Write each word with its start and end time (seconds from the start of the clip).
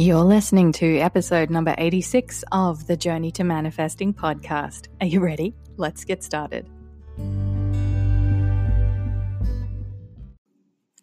You're 0.00 0.24
listening 0.24 0.72
to 0.72 0.96
episode 0.96 1.50
number 1.50 1.74
86 1.76 2.42
of 2.52 2.86
the 2.86 2.96
Journey 2.96 3.30
to 3.32 3.44
Manifesting 3.44 4.14
podcast. 4.14 4.88
Are 5.02 5.06
you 5.06 5.20
ready? 5.20 5.54
Let's 5.76 6.06
get 6.06 6.22
started. 6.22 6.66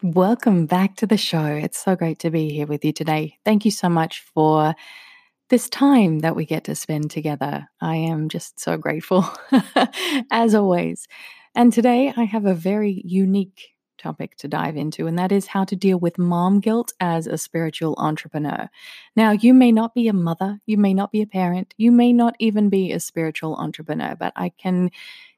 Welcome 0.02 0.66
back 0.66 0.96
to 0.96 1.06
the 1.06 1.16
show. 1.16 1.46
It's 1.46 1.78
so 1.78 1.96
great 1.96 2.18
to 2.22 2.32
be 2.32 2.50
here 2.50 2.66
with 2.66 2.84
you 2.84 2.92
today. 2.92 3.38
Thank 3.46 3.66
you 3.66 3.72
so 3.72 3.88
much 3.88 4.22
for 4.34 4.74
this 5.50 5.70
time 5.70 6.22
that 6.22 6.36
we 6.36 6.48
get 6.48 6.64
to 6.64 6.74
spend 6.74 7.12
together. 7.12 7.70
I 7.80 7.98
am 7.98 8.30
just 8.30 8.60
so 8.60 8.78
grateful, 8.78 9.26
as 10.32 10.56
always. 10.56 11.08
And 11.54 11.72
today 11.72 12.12
I 12.18 12.24
have 12.24 12.48
a 12.48 12.56
very 12.56 13.04
unique 13.06 13.76
topic 13.98 14.36
to 14.38 14.48
dive 14.48 14.78
into, 14.78 15.08
and 15.08 15.18
that 15.18 15.32
is 15.32 15.48
how 15.48 15.64
to 15.66 15.76
deal 15.76 16.00
with 16.00 16.18
mom 16.18 16.60
guilt 16.60 16.94
as 17.00 17.28
a 17.28 17.38
spiritual 17.38 17.96
entrepreneur. 17.98 18.70
Now, 19.16 19.32
you 19.32 19.54
may 19.54 19.72
not 19.72 19.94
be 19.94 20.08
a 20.08 20.14
mother, 20.14 20.60
you 20.66 20.78
may 20.78 20.94
not 20.94 21.12
be 21.12 21.22
a 21.22 21.28
parent, 21.28 21.74
you 21.78 21.92
may 21.92 22.14
not 22.14 22.36
even 22.40 22.70
be 22.70 22.92
a 22.92 23.00
spiritual 23.00 23.56
entrepreneur, 23.56 24.16
but 24.16 24.34
I 24.36 24.50
can 24.50 24.92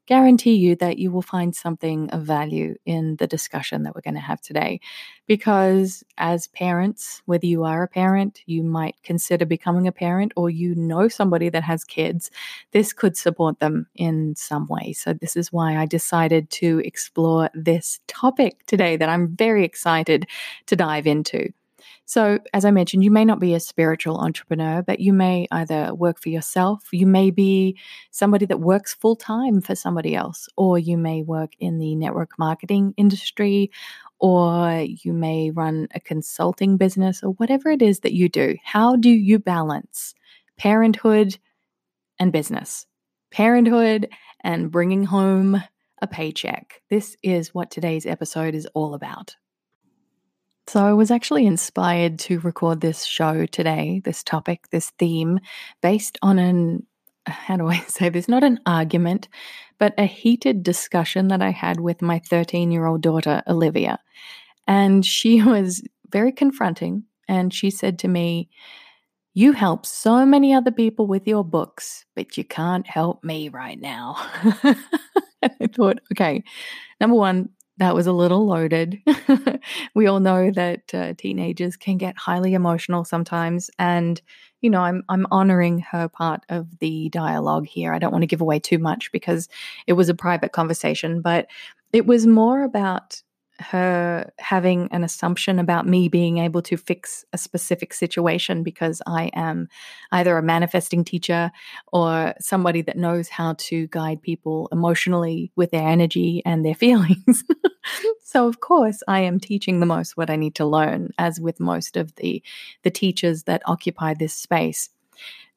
guarantee 0.10 0.56
you 0.56 0.76
that 0.76 0.98
you 0.98 1.12
will 1.12 1.22
find 1.22 1.56
something 1.56 2.10
of 2.10 2.24
value 2.24 2.74
in 2.88 3.16
the 3.18 3.28
discussion 3.28 3.84
that 3.84 3.94
we're 3.94 4.02
going 4.02 4.16
to 4.16 4.20
have 4.20 4.42
today. 4.42 4.80
Because 5.28 6.04
as 6.18 6.48
parents, 6.48 7.22
whether 7.28 7.46
you 7.46 7.64
are 7.64 7.84
a 7.84 7.88
parent, 7.88 8.42
you 8.48 8.64
might 8.64 8.96
consider 9.04 9.46
becoming 9.46 9.88
a 9.88 9.92
parent, 9.92 10.34
or 10.36 10.50
you 10.50 10.74
know 10.74 11.08
somebody 11.10 11.48
that 11.50 11.62
has 11.62 11.84
kids, 11.84 12.32
this 12.72 12.92
could 12.92 13.16
support 13.16 13.60
them 13.60 13.86
in 13.94 14.36
some 14.36 14.66
way. 14.66 14.94
So, 14.94 15.14
this 15.14 15.36
is 15.36 15.54
why 15.54 15.78
I 15.78 15.86
decided 15.86 16.50
to 16.62 16.82
explore 16.84 17.52
this 17.54 18.00
topic 18.08 18.66
today 18.66 18.98
that 18.98 19.10
I'm 19.10 19.36
very 19.36 19.64
excited 19.64 20.26
to 20.66 20.76
dive 20.76 21.06
into. 21.06 21.54
So, 22.10 22.40
as 22.56 22.66
I 22.66 22.72
mentioned, 22.72 23.04
you 23.04 23.12
may 23.12 23.24
not 23.24 23.40
be 23.40 23.54
a 23.54 23.60
spiritual 23.60 24.18
entrepreneur, 24.18 24.82
but 24.82 25.00
you 25.00 25.14
may 25.14 25.46
either 25.52 25.94
work 25.94 26.20
for 26.20 26.30
yourself, 26.30 26.88
you 26.92 27.06
may 27.06 27.30
be 27.30 27.78
somebody 28.10 28.48
that 28.48 28.60
works 28.60 28.96
full 28.96 29.16
time 29.16 29.62
for 29.62 29.76
somebody 29.76 30.16
else, 30.16 30.50
or 30.58 30.80
you 30.80 30.98
may 30.98 31.22
work 31.22 31.52
in 31.60 31.78
the 31.78 31.94
network 31.94 32.32
marketing 32.40 32.96
industry, 32.98 33.70
or 34.18 34.88
you 34.88 35.14
may 35.14 35.52
run 35.52 35.88
a 35.94 36.00
consulting 36.00 36.78
business, 36.78 37.22
or 37.22 37.34
whatever 37.34 37.70
it 37.70 37.84
is 37.84 38.00
that 38.00 38.14
you 38.14 38.28
do. 38.28 38.58
How 38.64 38.96
do 38.96 39.12
you 39.12 39.38
balance 39.38 40.16
parenthood 40.58 41.38
and 42.18 42.34
business? 42.34 42.88
Parenthood 43.30 44.10
and 44.44 44.72
bringing 44.72 45.04
home 45.04 45.62
a 46.02 46.08
paycheck. 46.08 46.82
This 46.90 47.16
is 47.22 47.54
what 47.54 47.70
today's 47.70 48.08
episode 48.08 48.56
is 48.56 48.66
all 48.74 48.96
about. 48.96 49.36
So 50.70 50.86
I 50.86 50.94
was 50.94 51.10
actually 51.10 51.48
inspired 51.48 52.20
to 52.20 52.40
record 52.42 52.80
this 52.80 53.04
show 53.04 53.48
today, 53.48 54.04
this 54.06 54.22
topic, 54.22 54.70
this 54.70 54.92
theme, 55.00 55.40
based 55.82 56.20
on 56.22 56.38
an, 56.38 56.86
how 57.26 57.58
do 57.58 57.70
I 57.70 57.80
say 57.88 58.10
this? 58.10 58.28
Not 58.28 58.44
an 58.44 58.60
argument, 58.68 59.30
but 59.80 59.96
a 59.98 60.06
heated 60.06 60.62
discussion 60.62 61.30
that 61.30 61.42
I 61.42 61.50
had 61.50 61.80
with 61.80 62.04
my 62.04 62.20
13 62.20 62.70
year 62.70 62.86
old 62.86 63.02
daughter, 63.02 63.42
Olivia. 63.48 63.98
And 64.68 65.04
she 65.04 65.42
was 65.56 65.82
very 66.12 66.32
confronting. 66.32 67.04
And 67.28 67.52
she 67.52 67.72
said 67.72 67.98
to 68.00 68.08
me, 68.08 68.48
You 69.34 69.54
help 69.54 69.88
so 69.88 70.24
many 70.24 70.54
other 70.54 70.72
people 70.72 71.08
with 71.08 71.28
your 71.28 71.44
books, 71.44 72.06
but 72.16 72.38
you 72.38 72.44
can't 72.44 72.86
help 72.86 73.24
me 73.24 73.50
right 73.50 73.82
now. 73.82 74.18
I 75.42 75.68
thought, 75.74 76.00
okay, 76.14 76.44
number 77.00 77.16
one, 77.16 77.50
that 77.80 77.96
was 77.96 78.08
a 78.08 78.14
little 78.14 78.46
loaded. 78.46 79.02
we 79.96 80.06
all 80.06 80.20
know 80.20 80.52
that 80.52 80.94
uh, 80.94 81.14
teenagers 81.18 81.76
can 81.76 81.98
get 81.98 82.18
highly 82.18 82.54
emotional 82.54 83.04
sometimes, 83.04 83.70
and 83.80 84.22
you 84.62 84.70
know, 84.70 84.82
I'm 84.82 85.04
I'm 85.10 85.26
honoring 85.32 85.80
her 85.92 86.08
part 86.10 86.44
of 86.50 86.80
the 86.80 87.10
dialogue 87.10 87.66
here. 87.66 87.94
I 87.94 88.00
don't 88.00 88.12
want 88.12 88.24
to 88.24 88.28
give 88.28 88.42
away 88.42 88.60
too 88.60 88.78
much 88.78 89.12
because 89.12 89.48
it 89.88 89.94
was 89.94 90.10
a 90.10 90.14
private 90.14 90.52
conversation, 90.52 91.22
but 91.22 91.48
it 91.94 92.06
was 92.06 92.28
more 92.28 92.64
about 92.64 93.22
her 93.60 94.32
having 94.40 94.88
an 94.92 95.04
assumption 95.04 95.60
about 95.60 95.86
me 95.86 96.08
being 96.08 96.38
able 96.38 96.62
to 96.64 96.78
fix 96.78 97.26
a 97.34 97.38
specific 97.38 97.94
situation 97.94 98.64
because 98.64 99.02
I 99.06 99.30
am 99.34 99.68
either 100.12 100.38
a 100.38 100.44
manifesting 100.44 101.04
teacher 101.04 101.52
or 101.92 102.34
somebody 102.40 102.82
that 102.84 102.98
knows 102.98 103.30
how 103.30 103.56
to 103.58 103.88
guide 103.88 104.22
people 104.22 104.70
emotionally 104.72 105.52
with 105.56 105.72
their 105.72 105.88
energy 105.88 106.42
and 106.46 106.66
their 106.66 106.76
feelings. 106.86 107.44
so 108.24 108.48
of 108.48 108.62
course 108.62 109.04
I 109.08 109.20
am 109.22 109.40
teaching 109.40 109.80
the 109.80 109.86
most 109.86 110.16
what 110.16 110.30
I 110.30 110.36
need 110.36 110.56
to 110.56 110.66
learn 110.66 111.10
as 111.18 111.40
with 111.40 111.60
most 111.60 111.98
of 111.98 112.16
the 112.16 112.42
the 112.84 112.92
teachers 112.92 113.44
that 113.44 113.62
occupy 113.66 114.14
this 114.14 114.34
space. 114.34 114.90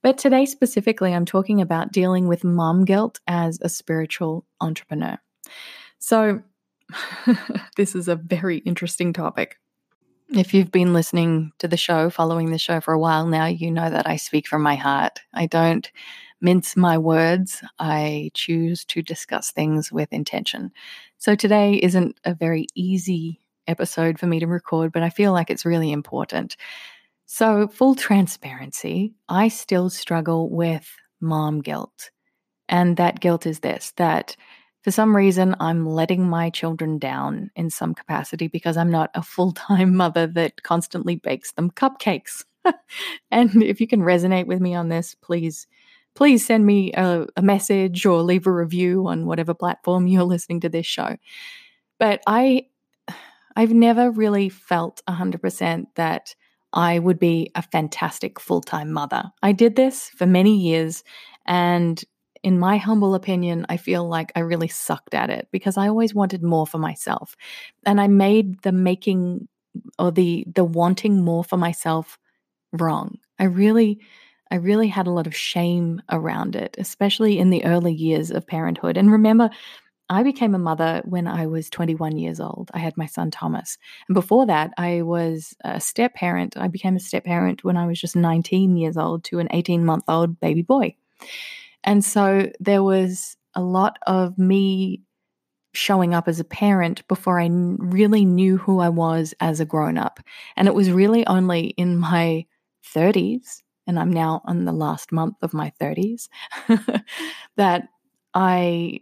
But 0.03 0.19
today 0.19 0.47
specifically 0.47 1.15
I'm 1.15 1.25
talking 1.25 1.61
about 1.61 1.93
dealing 1.93 2.27
with 2.27 2.43
mom 2.43 2.85
guilt 2.85 3.21
as 3.27 3.59
a 3.62 3.69
spiritual 3.69 4.45
entrepreneur. 4.61 5.19
So 5.99 6.43
this 7.77 7.95
is 7.95 8.09
a 8.09 8.17
very 8.17 8.59
interesting 8.59 9.13
topic. 9.13 9.59
If 10.31 10.55
you've 10.55 10.71
been 10.71 10.95
listening 10.95 11.53
to 11.59 11.69
the 11.69 11.77
show, 11.77 12.09
following 12.09 12.51
the 12.51 12.59
show 12.59 12.81
for 12.81 12.95
a 12.95 12.99
while 12.99 13.27
now, 13.27 13.47
you 13.47 13.71
know 13.71 13.91
that 13.91 14.07
I 14.07 14.17
speak 14.17 14.47
from 14.47 14.63
my 14.63 14.77
heart. 14.77 15.21
I 15.35 15.47
don't 15.47 15.91
mince 16.41 16.77
my 16.77 16.97
words. 16.99 17.63
I 17.79 18.31
choose 18.35 18.85
to 18.87 19.03
discuss 19.03 19.53
things 19.53 19.93
with 19.93 20.13
intention. 20.13 20.73
So 21.19 21.35
today 21.35 21.75
isn't 21.83 22.19
a 22.25 22.35
very 22.35 22.67
easy 22.75 23.41
episode 23.67 24.19
for 24.19 24.27
me 24.27 24.41
to 24.41 24.47
record, 24.47 24.93
but 24.93 25.03
I 25.03 25.11
feel 25.11 25.33
like 25.33 25.51
it's 25.51 25.67
really 25.67 25.93
important. 25.93 26.57
So, 27.27 27.69
full 27.69 27.95
transparency, 27.95 29.15
I 29.29 29.49
still 29.49 29.89
struggle 29.89 30.51
with 30.51 30.91
mom 31.21 31.61
guilt. 31.61 32.11
And 32.69 32.97
that 32.97 33.21
guilt 33.21 33.47
is 33.47 33.61
this 33.61 33.93
that 33.97 34.37
for 34.82 34.91
some 34.91 35.15
reason, 35.15 35.54
I'm 35.60 35.87
letting 35.87 36.28
my 36.28 36.50
children 36.50 36.98
down 36.98 37.50
in 37.54 37.70
some 37.70 37.94
capacity 37.94 38.48
because 38.48 38.76
I'm 38.76 38.91
not 38.91 39.10
a 39.15 39.22
full 39.22 39.53
time 39.53 39.97
mother 39.97 40.26
that 40.28 40.62
constantly 40.62 41.16
bakes 41.16 41.53
them 41.53 41.70
cupcakes. 41.70 42.44
and 43.31 43.62
if 43.62 43.81
you 43.81 43.87
can 43.87 44.00
resonate 44.00 44.47
with 44.47 44.60
me 44.60 44.75
on 44.75 44.88
this, 44.88 45.15
please, 45.15 45.66
please 46.15 46.44
send 46.44 46.66
me 46.66 46.93
a, 46.94 47.26
a, 47.37 47.43
message 47.43 48.04
or 48.06 48.22
leave 48.22 48.47
a 48.47 48.53
review 48.53 49.06
on 49.09 49.26
whatever 49.26 49.54
platform 49.54 50.06
you're 50.06 50.22
listening 50.25 50.60
to 50.60 50.69
this 50.69 50.87
show. 50.87 51.16
But 51.99 52.20
I, 52.26 52.66
I've 53.56 53.72
never 53.72 54.10
really 54.10 54.49
felt 54.49 55.03
100% 55.09 55.87
that 55.97 56.34
I 56.72 56.99
would 56.99 57.19
be 57.19 57.50
a 57.54 57.62
fantastic 57.62 58.41
full 58.41 58.62
time 58.62 58.93
mother. 58.93 59.31
I 59.43 59.53
did 59.53 59.76
this 59.76 60.09
for 60.09 60.26
many 60.26 60.56
years 60.56 61.04
and 61.47 62.03
in 62.43 62.59
my 62.59 62.77
humble 62.77 63.15
opinion, 63.15 63.67
I 63.69 63.77
feel 63.77 64.09
like 64.09 64.33
I 64.35 64.41
really 64.41 64.69
sucked 64.69 65.15
at 65.15 65.31
it 65.31 65.49
because 65.53 65.77
I 65.77 65.89
always 65.89 66.15
wanted 66.15 66.43
more 66.43 66.67
for 66.67 66.79
myself. 66.79 67.37
And 67.87 68.01
I 68.01 68.09
made 68.09 68.63
the 68.63 68.73
making 68.73 69.49
or 69.99 70.11
the 70.13 70.45
the 70.55 70.65
wanting 70.65 71.25
more 71.25 71.45
for 71.45 71.57
myself 71.57 72.19
wrong. 72.73 73.19
I 73.39 73.45
really 73.45 74.01
I 74.51 74.57
really 74.57 74.89
had 74.89 75.07
a 75.07 75.11
lot 75.13 75.27
of 75.27 75.35
shame 75.35 76.03
around 76.11 76.57
it, 76.57 76.77
especially 76.79 77.39
in 77.39 77.51
the 77.51 77.65
early 77.65 77.95
years 77.95 78.31
of 78.31 78.47
parenthood. 78.47 78.99
And 78.99 79.11
remember, 79.11 79.49
I 80.11 80.23
became 80.23 80.55
a 80.55 80.59
mother 80.59 81.01
when 81.07 81.27
I 81.27 81.47
was 81.47 81.71
21 81.71 82.19
years 82.19 82.41
old. 82.41 82.71
I 82.75 82.79
had 82.81 82.97
my 82.97 83.07
son 83.07 83.31
Thomas. 83.31 83.79
And 84.09 84.15
before 84.15 84.47
that, 84.47 84.73
I 84.77 85.03
was 85.03 85.55
a 85.65 85.81
step 85.81 86.15
parent. 86.15 86.57
I 86.57 86.69
became 86.69 86.97
a 86.97 87.01
step 87.01 87.25
parent 87.25 87.65
when 87.65 87.77
I 87.79 87.87
was 87.87 88.01
just 88.01 88.17
19 88.17 88.77
years 88.77 88.97
old 88.99 89.25
to 89.25 89.39
an 89.39 89.49
18 89.53 89.85
month 89.85 90.05
old 90.09 90.39
baby 90.41 90.63
boy. 90.63 90.97
And 91.84 92.04
so 92.04 92.50
there 92.60 92.82
was 92.82 93.37
a 93.54 93.60
lot 93.62 93.98
of 94.06 94.38
me 94.38 95.03
showing 95.75 96.15
up 96.15 96.28
as 96.28 96.41
a 96.41 96.44
parent 96.44 97.06
before 97.09 97.41
I 97.41 97.48
really 97.50 98.25
knew 98.25 98.59
who 98.59 98.81
I 98.81 98.88
was 98.91 99.34
as 99.40 99.61
a 99.61 99.64
grown 99.64 99.99
up. 99.99 100.20
And 100.56 100.69
it 100.69 100.75
was 100.75 100.90
really 100.93 101.26
only 101.26 101.69
in 101.79 101.96
my 101.99 102.46
30s, 102.84 103.62
and 103.87 103.99
I'm 103.99 104.12
now 104.12 104.43
on 104.44 104.64
the 104.64 104.73
last 104.73 105.12
month 105.12 105.37
of 105.43 105.55
my 105.55 105.73
30s, 105.81 106.29
that 107.56 107.88
I 108.35 109.00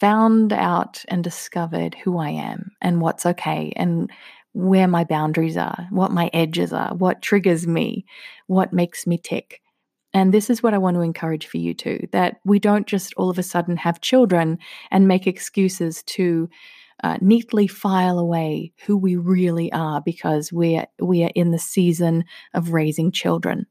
found 0.00 0.52
out 0.52 1.04
and 1.08 1.22
discovered 1.24 1.94
who 2.04 2.18
I 2.18 2.30
am 2.30 2.72
and 2.80 3.00
what's 3.00 3.26
okay 3.26 3.72
and 3.76 4.10
where 4.52 4.88
my 4.88 5.04
boundaries 5.04 5.56
are, 5.56 5.86
what 5.90 6.10
my 6.12 6.30
edges 6.34 6.72
are, 6.72 6.94
what 6.94 7.22
triggers 7.22 7.66
me, 7.66 8.04
what 8.48 8.72
makes 8.72 9.06
me 9.06 9.18
tick. 9.18 9.60
And 10.14 10.32
this 10.32 10.50
is 10.50 10.62
what 10.62 10.74
I 10.74 10.78
want 10.78 10.96
to 10.96 11.00
encourage 11.00 11.46
for 11.46 11.56
you 11.56 11.74
too 11.74 12.06
that 12.12 12.36
we 12.44 12.58
don't 12.58 12.86
just 12.86 13.14
all 13.16 13.30
of 13.30 13.38
a 13.38 13.42
sudden 13.42 13.76
have 13.78 14.00
children 14.00 14.58
and 14.90 15.08
make 15.08 15.26
excuses 15.26 16.02
to 16.04 16.48
uh, 17.02 17.16
neatly 17.20 17.66
file 17.66 18.18
away 18.18 18.72
who 18.86 18.96
we 18.96 19.16
really 19.16 19.72
are 19.72 20.00
because 20.00 20.52
we're, 20.52 20.86
we 21.00 21.24
are 21.24 21.32
in 21.34 21.50
the 21.50 21.58
season 21.58 22.24
of 22.54 22.72
raising 22.72 23.10
children. 23.10 23.66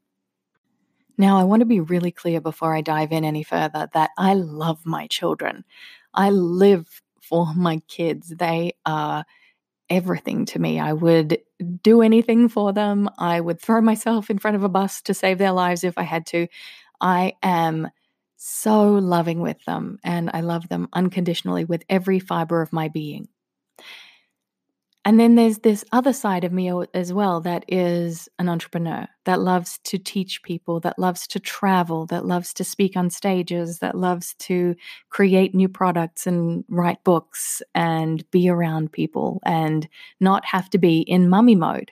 Now, 1.16 1.38
I 1.38 1.44
want 1.44 1.60
to 1.60 1.66
be 1.66 1.80
really 1.80 2.10
clear 2.10 2.40
before 2.40 2.74
I 2.74 2.80
dive 2.80 3.12
in 3.12 3.24
any 3.24 3.42
further 3.42 3.88
that 3.92 4.10
I 4.18 4.34
love 4.34 4.80
my 4.84 5.06
children. 5.06 5.64
I 6.14 6.30
live 6.30 7.02
for 7.22 7.54
my 7.54 7.80
kids. 7.88 8.34
They 8.36 8.72
are 8.84 9.24
everything 9.92 10.46
to 10.46 10.58
me. 10.58 10.80
I 10.80 10.92
would 10.94 11.38
do 11.82 12.02
anything 12.02 12.48
for 12.48 12.72
them. 12.72 13.08
I 13.18 13.40
would 13.40 13.60
throw 13.60 13.80
myself 13.80 14.30
in 14.30 14.38
front 14.38 14.56
of 14.56 14.64
a 14.64 14.68
bus 14.68 15.02
to 15.02 15.14
save 15.14 15.38
their 15.38 15.52
lives 15.52 15.84
if 15.84 15.98
I 15.98 16.02
had 16.02 16.26
to. 16.26 16.48
I 17.00 17.34
am 17.42 17.88
so 18.36 18.94
loving 18.94 19.40
with 19.40 19.62
them 19.66 19.98
and 20.02 20.30
I 20.32 20.40
love 20.40 20.68
them 20.68 20.88
unconditionally 20.92 21.64
with 21.64 21.84
every 21.88 22.18
fiber 22.18 22.62
of 22.62 22.72
my 22.72 22.88
being. 22.88 23.28
And 25.04 25.18
then 25.18 25.34
there's 25.34 25.58
this 25.58 25.84
other 25.90 26.12
side 26.12 26.44
of 26.44 26.52
me 26.52 26.70
as 26.94 27.12
well 27.12 27.40
that 27.40 27.64
is 27.66 28.28
an 28.38 28.48
entrepreneur 28.48 29.08
that 29.24 29.40
loves 29.40 29.78
to 29.84 29.98
teach 29.98 30.42
people, 30.44 30.78
that 30.80 30.98
loves 30.98 31.26
to 31.28 31.40
travel, 31.40 32.06
that 32.06 32.24
loves 32.24 32.54
to 32.54 32.64
speak 32.64 32.96
on 32.96 33.10
stages, 33.10 33.80
that 33.80 33.96
loves 33.96 34.34
to 34.40 34.76
create 35.10 35.54
new 35.56 35.68
products 35.68 36.26
and 36.26 36.64
write 36.68 37.02
books 37.02 37.62
and 37.74 38.28
be 38.30 38.48
around 38.48 38.92
people 38.92 39.40
and 39.44 39.88
not 40.20 40.44
have 40.44 40.70
to 40.70 40.78
be 40.78 41.00
in 41.00 41.28
mummy 41.28 41.56
mode 41.56 41.90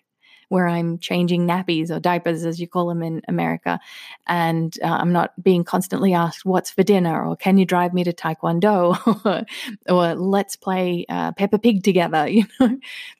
where 0.50 0.68
I'm 0.68 0.98
changing 0.98 1.46
nappies 1.46 1.90
or 1.90 1.98
diapers, 1.98 2.44
as 2.44 2.60
you 2.60 2.68
call 2.68 2.88
them 2.88 3.02
in 3.02 3.22
America, 3.28 3.80
and 4.26 4.76
uh, 4.82 4.98
I'm 5.00 5.12
not 5.12 5.32
being 5.42 5.64
constantly 5.64 6.12
asked 6.12 6.44
what's 6.44 6.70
for 6.70 6.82
dinner 6.82 7.24
or 7.24 7.36
can 7.36 7.56
you 7.56 7.64
drive 7.64 7.94
me 7.94 8.04
to 8.04 8.12
Taekwondo 8.12 9.46
or, 9.88 10.14
let's 10.14 10.56
play 10.56 11.06
uh, 11.08 11.32
Peppa 11.32 11.58
Pig 11.58 11.82
together. 11.82 12.28
You 12.40 12.44
know, 12.58 12.78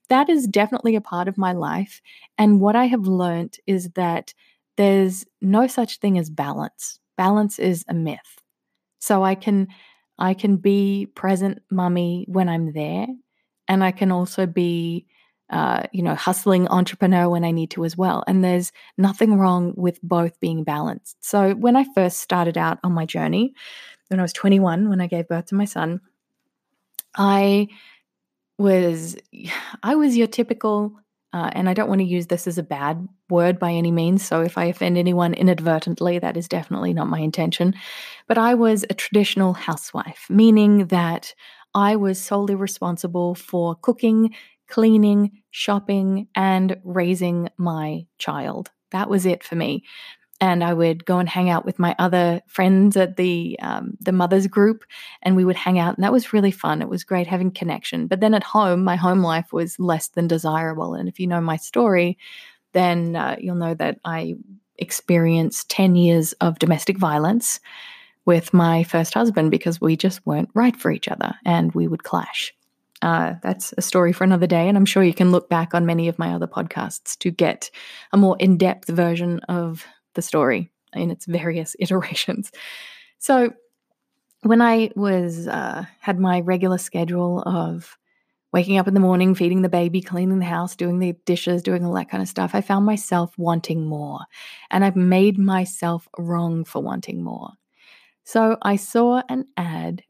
that 0.09 0.29
is 0.29 0.47
definitely 0.47 0.97
a 0.97 1.01
part 1.01 1.29
of 1.29 1.39
my 1.39 1.53
life. 1.53 2.03
And 2.37 2.61
what 2.61 2.75
I 2.77 2.87
have 2.87 3.07
learned 3.07 3.59
is 3.67 3.91
that 3.91 4.35
there's 4.77 5.25
no 5.41 5.67
such 5.67 5.99
thing 5.99 6.19
as 6.19 6.31
balance. 6.31 6.99
Balance 7.17 7.59
is 7.59 7.85
a 7.89 7.95
myth. 7.95 8.41
So 8.99 9.23
I 9.23 9.35
can 9.35 9.69
I 10.19 10.35
can 10.35 10.57
be 10.57 11.07
present 11.15 11.63
mummy 11.71 12.27
when 12.29 12.49
I'm 12.49 12.73
there, 12.73 13.07
and 13.69 13.83
I 13.83 13.91
can 13.91 14.13
also 14.13 14.47
be 14.47 15.07
uh, 15.51 15.83
you 15.93 16.03
know, 16.03 16.15
hustling 16.15 16.69
entrepreneur 16.69 17.29
when 17.29 17.45
I 17.45 17.51
need 17.51 17.71
to 17.73 17.85
as 17.85 17.97
well. 17.97 18.23
And 18.27 18.45
there's 18.45 18.73
nothing 18.97 19.37
wrong 19.37 19.75
with 19.77 20.01
both 20.03 20.39
being 20.41 20.65
balanced. 20.65 21.17
So 21.21 21.55
when 21.55 21.77
I 21.77 21.85
first 21.95 22.19
started 22.19 22.57
out 22.57 22.79
on 22.85 22.93
my 22.93 23.05
journey, 23.05 23.55
when 24.09 24.21
I 24.21 24.23
was 24.23 24.33
21, 24.33 24.89
when 24.89 25.01
I 25.01 25.07
gave 25.07 25.29
birth 25.29 25.47
to 25.47 25.55
my 25.55 25.65
son, 25.65 26.01
I 27.17 27.69
was 28.59 29.17
I 29.83 29.95
was 29.97 30.17
your 30.17 30.29
typical 30.29 30.95
uh, 31.33 31.51
and 31.53 31.69
I 31.69 31.75
don't 31.75 31.89
want 31.89 32.01
to 32.01 32.07
use 32.07 32.27
this 32.27 32.49
as 32.49 32.59
a 32.59 32.63
bad 32.63 33.09
word 33.29 33.59
by 33.59 33.71
any 33.71 33.93
means. 33.93 34.27
So 34.27 34.41
if 34.41 34.59
I 34.59 34.65
offend 34.65 34.99
anyone 34.99 35.33
inadvertently, 35.33 36.19
that 36.19 36.37
is 36.37 36.49
definitely 36.49 36.93
not 36.93 37.09
my 37.09 37.21
intention. 37.21 37.75
But 38.27 38.37
I 38.37 38.55
was 38.55 38.85
a 38.91 38.95
traditional 38.95 39.53
housewife, 39.53 40.27
meaning 40.29 40.87
that 40.87 41.33
I 41.73 41.95
was 41.95 42.21
solely 42.21 42.57
responsible 42.57 43.37
for 43.37 43.77
cooking, 43.77 44.35
cleaning, 44.71 45.43
shopping, 45.51 46.29
and 46.35 46.77
raising 46.85 47.49
my 47.59 48.07
child. 48.19 48.71
That 48.93 49.11
was 49.11 49.27
it 49.27 49.45
for 49.45 49.57
me. 49.57 49.85
And 50.41 50.65
I 50.65 50.73
would 50.73 51.05
go 51.05 51.19
and 51.19 51.29
hang 51.29 51.51
out 51.51 51.67
with 51.67 51.79
my 51.79 51.95
other 51.99 52.41
friends 52.47 52.97
at 52.97 53.17
the 53.17 53.59
um, 53.61 53.99
the 54.01 54.13
mothers 54.13 54.47
group, 54.47 54.85
and 55.23 55.37
we 55.37 55.45
would 55.45 55.57
hang 55.57 55.79
out, 55.79 55.97
and 55.97 56.03
that 56.03 56.13
was 56.13 56.33
really 56.33 56.51
fun. 56.51 56.81
It 56.81 56.89
was 56.89 57.05
great 57.05 57.27
having 57.27 57.51
connection. 57.51 58.07
But 58.07 58.21
then 58.21 58.33
at 58.33 58.43
home, 58.43 58.83
my 58.83 58.97
home 58.97 59.21
life 59.21 59.53
was 59.53 59.79
less 59.79 60.09
than 60.09 60.29
desirable. 60.29 60.95
And 60.95 61.11
if 61.11 61.21
you 61.21 61.27
know 61.27 61.43
my 61.43 61.57
story, 61.57 62.17
then 62.73 63.17
uh, 63.17 63.37
you'll 63.39 63.57
know 63.57 63.75
that 63.75 63.99
I 64.03 64.37
experienced 64.79 65.69
ten 65.69 65.95
years 65.95 66.33
of 66.41 66.59
domestic 66.59 66.97
violence 66.97 67.61
with 68.25 68.55
my 68.55 68.83
first 68.85 69.13
husband 69.13 69.51
because 69.51 69.79
we 69.79 69.95
just 69.95 70.25
weren't 70.25 70.49
right 70.55 70.77
for 70.77 70.91
each 70.91 71.09
other, 71.09 71.35
and 71.45 71.71
we 71.73 71.87
would 71.87 72.05
clash. 72.05 72.55
Uh, 73.03 73.35
that's 73.43 73.73
a 73.79 73.83
story 73.83 74.13
for 74.13 74.25
another 74.25 74.47
day. 74.47 74.69
And 74.69 74.77
I'm 74.77 74.85
sure 74.85 75.03
you 75.03 75.15
can 75.15 75.31
look 75.31 75.49
back 75.49 75.75
on 75.75 75.87
many 75.87 76.09
of 76.09 76.19
my 76.19 76.35
other 76.35 76.47
podcasts 76.47 77.17
to 77.19 77.31
get 77.31 77.71
a 78.13 78.17
more 78.17 78.37
in 78.39 78.59
depth 78.59 78.89
version 78.89 79.41
of 79.49 79.87
the 80.15 80.23
story 80.23 80.71
in 80.93 81.11
its 81.11 81.27
various 81.27 81.75
iterations. 81.81 82.53
So, 83.19 83.53
when 84.43 84.63
I 84.63 84.91
was 84.97 85.49
uh, 85.49 85.85
had 86.01 86.19
my 86.19 86.41
regular 86.41 86.79
schedule 86.79 87.43
of 87.45 87.99
waking 88.53 88.79
up 88.79 88.89
in 88.89 88.95
the 88.95 89.01
morning, 89.01 89.35
feeding 89.35 89.63
the 89.63 89.69
baby, 89.69 90.01
cleaning 90.01 90.39
the 90.39 90.47
house, 90.47 90.75
doing 90.75 90.99
the 90.99 91.15
dishes, 91.25 91.63
doing 91.63 91.85
all 91.85 91.93
that 91.95 92.09
kind 92.09 92.23
of 92.23 92.29
stuff, 92.29 92.55
I 92.55 92.61
found 92.61 92.87
myself 92.87 93.37
wanting 93.39 93.85
more. 93.85 94.21
And 94.71 94.85
I've 94.85 94.97
made 94.97 95.39
myself 95.39 96.09
wrong 96.19 96.65
for 96.65 96.83
wanting 96.83 97.23
more. 97.23 97.51
So 98.25 98.57
I 98.63 98.77
saw 98.77 99.23
an 99.29 99.47
ad 99.57 100.03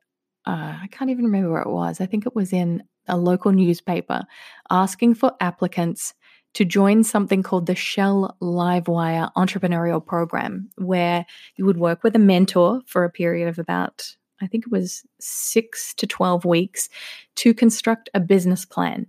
uh, 0.51 0.79
I 0.83 0.89
can't 0.91 1.11
even 1.11 1.27
remember 1.27 1.53
where 1.53 1.63
it 1.63 1.71
was. 1.71 2.01
I 2.01 2.07
think 2.07 2.27
it 2.27 2.35
was 2.35 2.53
in 2.53 2.83
a 3.07 3.17
local 3.17 3.53
newspaper 3.53 4.25
asking 4.69 5.15
for 5.15 5.33
applicants 5.41 6.13
to 6.55 6.65
join 6.65 7.05
something 7.05 7.45
called 7.45 7.67
the 7.67 7.77
Shell 7.77 8.37
Livewire 8.43 9.31
Entrepreneurial 9.37 10.05
Program, 10.05 10.69
where 10.77 11.25
you 11.55 11.65
would 11.65 11.77
work 11.77 12.03
with 12.03 12.17
a 12.17 12.19
mentor 12.19 12.81
for 12.87 13.05
a 13.05 13.11
period 13.11 13.47
of 13.47 13.61
about, 13.61 14.17
I 14.41 14.49
think 14.49 14.67
it 14.67 14.73
was 14.73 15.05
six 15.21 15.95
to 15.95 16.07
12 16.09 16.45
weeks 16.45 16.89
to 17.37 17.55
construct 17.55 18.11
a 18.13 18.19
business 18.19 18.65
plan. 18.65 19.07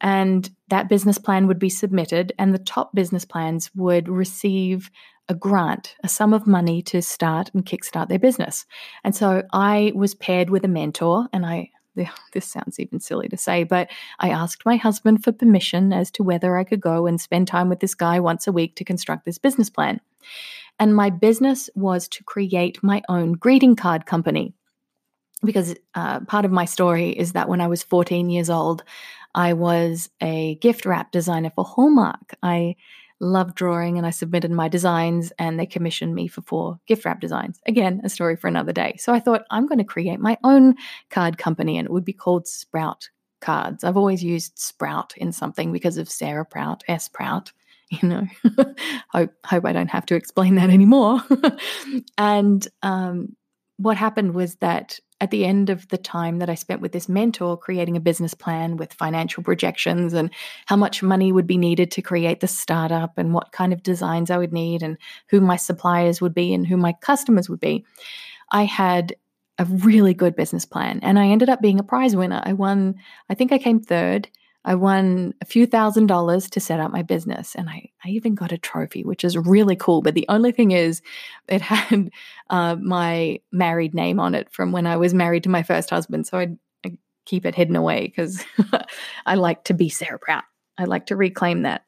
And 0.00 0.50
that 0.68 0.88
business 0.88 1.18
plan 1.18 1.46
would 1.46 1.60
be 1.60 1.70
submitted, 1.70 2.32
and 2.36 2.52
the 2.52 2.58
top 2.58 2.92
business 2.96 3.24
plans 3.24 3.70
would 3.76 4.08
receive 4.08 4.90
a 5.28 5.34
grant, 5.34 5.96
a 6.02 6.08
sum 6.08 6.32
of 6.32 6.46
money 6.46 6.82
to 6.82 7.00
start 7.00 7.50
and 7.54 7.64
kickstart 7.64 8.08
their 8.08 8.18
business. 8.18 8.66
And 9.04 9.14
so 9.14 9.42
I 9.52 9.92
was 9.94 10.14
paired 10.14 10.50
with 10.50 10.64
a 10.64 10.68
mentor, 10.68 11.28
and 11.32 11.46
I 11.46 11.70
this 12.32 12.46
sounds 12.46 12.80
even 12.80 13.00
silly 13.00 13.28
to 13.28 13.36
say, 13.36 13.64
but 13.64 13.90
I 14.18 14.30
asked 14.30 14.66
my 14.66 14.76
husband 14.76 15.22
for 15.22 15.32
permission 15.32 15.92
as 15.92 16.10
to 16.12 16.22
whether 16.22 16.56
I 16.56 16.64
could 16.64 16.80
go 16.80 17.06
and 17.06 17.20
spend 17.20 17.48
time 17.48 17.68
with 17.68 17.80
this 17.80 17.94
guy 17.94 18.20
once 18.20 18.46
a 18.46 18.52
week 18.52 18.76
to 18.76 18.84
construct 18.84 19.24
this 19.24 19.38
business 19.38 19.70
plan. 19.70 20.00
And 20.78 20.94
my 20.94 21.10
business 21.10 21.70
was 21.74 22.08
to 22.08 22.24
create 22.24 22.82
my 22.82 23.02
own 23.08 23.32
greeting 23.32 23.76
card 23.76 24.06
company. 24.06 24.54
Because 25.44 25.74
uh, 25.94 26.20
part 26.20 26.44
of 26.44 26.50
my 26.50 26.64
story 26.64 27.10
is 27.10 27.32
that 27.32 27.48
when 27.48 27.60
I 27.60 27.66
was 27.66 27.82
14 27.82 28.30
years 28.30 28.48
old, 28.48 28.82
I 29.34 29.52
was 29.52 30.08
a 30.22 30.54
gift 30.56 30.86
wrap 30.86 31.12
designer 31.12 31.50
for 31.54 31.64
Hallmark. 31.64 32.34
I 32.42 32.76
loved 33.24 33.54
drawing 33.54 33.98
and 33.98 34.06
I 34.06 34.10
submitted 34.10 34.50
my 34.50 34.68
designs 34.68 35.32
and 35.38 35.58
they 35.58 35.66
commissioned 35.66 36.14
me 36.14 36.28
for 36.28 36.42
four 36.42 36.78
gift 36.86 37.04
wrap 37.04 37.20
designs. 37.20 37.60
Again, 37.66 38.00
a 38.04 38.08
story 38.08 38.36
for 38.36 38.48
another 38.48 38.72
day. 38.72 38.96
So 38.98 39.12
I 39.12 39.20
thought 39.20 39.46
I'm 39.50 39.66
going 39.66 39.78
to 39.78 39.84
create 39.84 40.20
my 40.20 40.38
own 40.44 40.74
card 41.10 41.38
company 41.38 41.78
and 41.78 41.86
it 41.86 41.92
would 41.92 42.04
be 42.04 42.12
called 42.12 42.46
Sprout 42.46 43.08
Cards. 43.40 43.82
I've 43.82 43.96
always 43.96 44.22
used 44.22 44.58
Sprout 44.58 45.16
in 45.16 45.32
something 45.32 45.72
because 45.72 45.96
of 45.96 46.10
Sarah 46.10 46.46
Prout, 46.46 46.84
S 46.88 47.08
Prout. 47.08 47.52
You 48.02 48.08
know, 48.08 48.26
hope 49.10 49.34
hope 49.44 49.64
I 49.66 49.72
don't 49.72 49.90
have 49.90 50.06
to 50.06 50.16
explain 50.16 50.54
that 50.56 50.70
anymore. 50.70 51.22
and 52.18 52.66
um, 52.82 53.36
what 53.76 53.96
happened 53.96 54.34
was 54.34 54.56
that 54.56 54.98
at 55.20 55.30
the 55.30 55.44
end 55.44 55.70
of 55.70 55.88
the 55.88 55.98
time 55.98 56.38
that 56.38 56.50
I 56.50 56.54
spent 56.54 56.80
with 56.80 56.92
this 56.92 57.08
mentor, 57.08 57.56
creating 57.56 57.96
a 57.96 58.00
business 58.00 58.34
plan 58.34 58.76
with 58.76 58.92
financial 58.92 59.42
projections 59.42 60.12
and 60.12 60.30
how 60.66 60.76
much 60.76 61.02
money 61.02 61.32
would 61.32 61.46
be 61.46 61.56
needed 61.56 61.90
to 61.92 62.02
create 62.02 62.40
the 62.40 62.48
startup 62.48 63.16
and 63.16 63.32
what 63.32 63.52
kind 63.52 63.72
of 63.72 63.82
designs 63.82 64.30
I 64.30 64.38
would 64.38 64.52
need 64.52 64.82
and 64.82 64.98
who 65.28 65.40
my 65.40 65.56
suppliers 65.56 66.20
would 66.20 66.34
be 66.34 66.52
and 66.52 66.66
who 66.66 66.76
my 66.76 66.92
customers 67.00 67.48
would 67.48 67.60
be, 67.60 67.84
I 68.50 68.64
had 68.64 69.14
a 69.58 69.64
really 69.64 70.14
good 70.14 70.34
business 70.34 70.64
plan. 70.64 70.98
And 71.02 71.18
I 71.18 71.28
ended 71.28 71.48
up 71.48 71.62
being 71.62 71.78
a 71.78 71.84
prize 71.84 72.16
winner. 72.16 72.42
I 72.44 72.52
won, 72.52 72.96
I 73.30 73.34
think 73.34 73.52
I 73.52 73.58
came 73.58 73.80
third 73.80 74.28
I 74.64 74.74
won 74.74 75.34
a 75.40 75.44
few 75.44 75.66
thousand 75.66 76.06
dollars 76.06 76.48
to 76.50 76.60
set 76.60 76.80
up 76.80 76.90
my 76.90 77.02
business. 77.02 77.54
And 77.54 77.68
I, 77.68 77.90
I 78.04 78.08
even 78.08 78.34
got 78.34 78.52
a 78.52 78.58
trophy, 78.58 79.04
which 79.04 79.24
is 79.24 79.36
really 79.36 79.76
cool. 79.76 80.00
But 80.00 80.14
the 80.14 80.26
only 80.28 80.52
thing 80.52 80.70
is, 80.70 81.02
it 81.48 81.60
had 81.62 82.10
uh, 82.50 82.76
my 82.76 83.40
married 83.52 83.94
name 83.94 84.18
on 84.18 84.34
it 84.34 84.50
from 84.50 84.72
when 84.72 84.86
I 84.86 84.96
was 84.96 85.12
married 85.12 85.44
to 85.44 85.50
my 85.50 85.62
first 85.62 85.90
husband. 85.90 86.26
So 86.26 86.38
I, 86.38 86.56
I 86.84 86.96
keep 87.26 87.44
it 87.44 87.54
hidden 87.54 87.76
away 87.76 88.06
because 88.06 88.44
I 89.26 89.34
like 89.34 89.64
to 89.64 89.74
be 89.74 89.88
Sarah 89.88 90.18
Prout. 90.18 90.44
I 90.78 90.84
like 90.84 91.06
to 91.06 91.16
reclaim 91.16 91.62
that. 91.62 91.84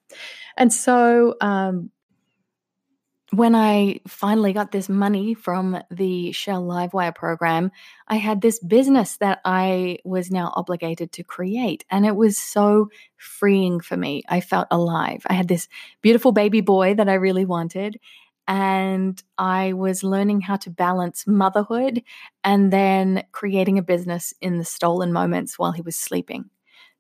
And 0.56 0.72
so 0.72 1.34
um, 1.40 1.90
when 3.32 3.54
I 3.56 4.00
finally 4.06 4.52
got 4.52 4.70
this 4.70 4.88
money 4.88 5.34
from 5.34 5.78
the 5.90 6.30
Shell 6.32 6.62
Livewire 6.62 7.14
program, 7.14 7.72
I 8.06 8.16
had 8.16 8.40
this 8.40 8.60
business 8.60 9.16
that 9.16 9.40
I 9.44 9.98
was 10.04 10.30
now 10.30 10.52
obligated 10.54 11.12
to 11.12 11.24
create. 11.24 11.84
And 11.90 12.06
it 12.06 12.14
was 12.14 12.38
so 12.38 12.88
freeing 13.16 13.80
for 13.80 13.96
me. 13.96 14.22
I 14.28 14.40
felt 14.40 14.68
alive. 14.70 15.22
I 15.26 15.34
had 15.34 15.48
this 15.48 15.68
beautiful 16.02 16.30
baby 16.30 16.60
boy 16.60 16.94
that 16.94 17.08
I 17.08 17.14
really 17.14 17.44
wanted. 17.44 17.98
And 18.46 19.20
I 19.38 19.72
was 19.72 20.04
learning 20.04 20.42
how 20.42 20.56
to 20.58 20.70
balance 20.70 21.26
motherhood 21.26 22.04
and 22.44 22.72
then 22.72 23.24
creating 23.32 23.76
a 23.76 23.82
business 23.82 24.32
in 24.40 24.58
the 24.58 24.64
stolen 24.64 25.12
moments 25.12 25.58
while 25.58 25.72
he 25.72 25.82
was 25.82 25.96
sleeping. 25.96 26.44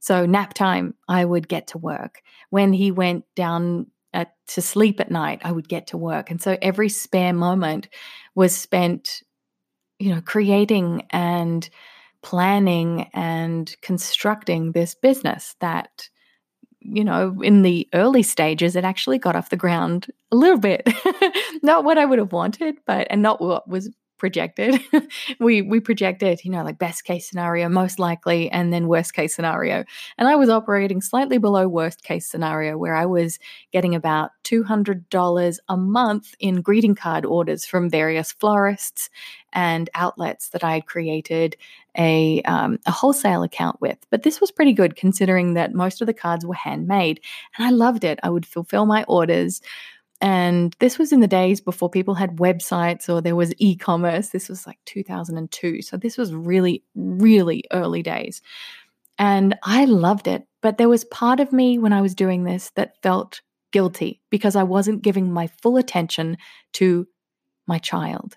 So, 0.00 0.26
nap 0.26 0.54
time, 0.54 0.94
I 1.08 1.24
would 1.24 1.48
get 1.48 1.68
to 1.68 1.78
work. 1.78 2.22
When 2.50 2.72
he 2.72 2.90
went 2.90 3.24
down 3.34 3.86
at, 4.16 4.34
to 4.48 4.62
sleep 4.62 4.98
at 4.98 5.10
night, 5.10 5.42
I 5.44 5.52
would 5.52 5.68
get 5.68 5.88
to 5.88 5.98
work. 5.98 6.30
And 6.30 6.40
so 6.40 6.56
every 6.62 6.88
spare 6.88 7.34
moment 7.34 7.88
was 8.34 8.56
spent, 8.56 9.22
you 9.98 10.14
know, 10.14 10.22
creating 10.22 11.06
and 11.10 11.68
planning 12.22 13.08
and 13.12 13.76
constructing 13.82 14.72
this 14.72 14.94
business 14.94 15.54
that 15.60 16.08
you 16.88 17.02
know, 17.02 17.40
in 17.42 17.62
the 17.62 17.88
early 17.94 18.22
stages, 18.22 18.76
it 18.76 18.84
actually 18.84 19.18
got 19.18 19.34
off 19.34 19.50
the 19.50 19.56
ground 19.56 20.06
a 20.30 20.36
little 20.36 20.58
bit. 20.58 20.88
not 21.62 21.82
what 21.82 21.98
I 21.98 22.04
would 22.04 22.20
have 22.20 22.32
wanted, 22.32 22.76
but 22.86 23.08
and 23.10 23.22
not 23.22 23.40
what 23.40 23.68
was 23.68 23.90
projected. 24.18 24.80
we 25.40 25.62
we 25.62 25.80
projected, 25.80 26.44
you 26.44 26.50
know, 26.50 26.62
like 26.62 26.78
best 26.78 27.04
case 27.04 27.28
scenario, 27.28 27.68
most 27.68 27.98
likely, 27.98 28.50
and 28.50 28.72
then 28.72 28.88
worst 28.88 29.14
case 29.14 29.34
scenario. 29.34 29.84
And 30.18 30.28
I 30.28 30.36
was 30.36 30.48
operating 30.48 31.00
slightly 31.00 31.38
below 31.38 31.68
worst 31.68 32.02
case 32.02 32.26
scenario, 32.26 32.76
where 32.76 32.94
I 32.94 33.06
was 33.06 33.38
getting 33.72 33.94
about 33.94 34.30
two 34.42 34.62
hundred 34.62 35.08
dollars 35.10 35.60
a 35.68 35.76
month 35.76 36.34
in 36.38 36.62
greeting 36.62 36.94
card 36.94 37.24
orders 37.24 37.64
from 37.64 37.90
various 37.90 38.32
florists 38.32 39.10
and 39.52 39.88
outlets 39.94 40.50
that 40.50 40.62
I 40.62 40.74
had 40.74 40.86
created 40.86 41.56
a 41.96 42.42
um, 42.42 42.78
a 42.86 42.90
wholesale 42.90 43.42
account 43.42 43.80
with. 43.80 43.98
But 44.10 44.22
this 44.22 44.40
was 44.40 44.50
pretty 44.50 44.72
good 44.72 44.96
considering 44.96 45.54
that 45.54 45.74
most 45.74 46.00
of 46.00 46.06
the 46.06 46.14
cards 46.14 46.44
were 46.44 46.54
handmade, 46.54 47.20
and 47.56 47.66
I 47.66 47.70
loved 47.70 48.04
it. 48.04 48.20
I 48.22 48.30
would 48.30 48.46
fulfill 48.46 48.86
my 48.86 49.04
orders 49.04 49.62
and 50.20 50.74
this 50.78 50.98
was 50.98 51.12
in 51.12 51.20
the 51.20 51.26
days 51.26 51.60
before 51.60 51.90
people 51.90 52.14
had 52.14 52.36
websites 52.36 53.08
or 53.08 53.20
there 53.20 53.36
was 53.36 53.52
e 53.58 53.76
commerce. 53.76 54.30
This 54.30 54.48
was 54.48 54.66
like 54.66 54.78
2002. 54.86 55.82
So 55.82 55.96
this 55.96 56.16
was 56.16 56.34
really, 56.34 56.82
really 56.94 57.64
early 57.72 58.02
days. 58.02 58.40
And 59.18 59.56
I 59.62 59.84
loved 59.84 60.26
it. 60.26 60.46
But 60.62 60.78
there 60.78 60.88
was 60.88 61.04
part 61.04 61.40
of 61.40 61.52
me 61.52 61.78
when 61.78 61.92
I 61.92 62.00
was 62.00 62.14
doing 62.14 62.44
this 62.44 62.70
that 62.76 63.00
felt 63.02 63.40
guilty 63.72 64.20
because 64.30 64.56
I 64.56 64.62
wasn't 64.62 65.02
giving 65.02 65.32
my 65.32 65.48
full 65.62 65.76
attention 65.76 66.38
to 66.74 67.06
my 67.66 67.78
child. 67.78 68.36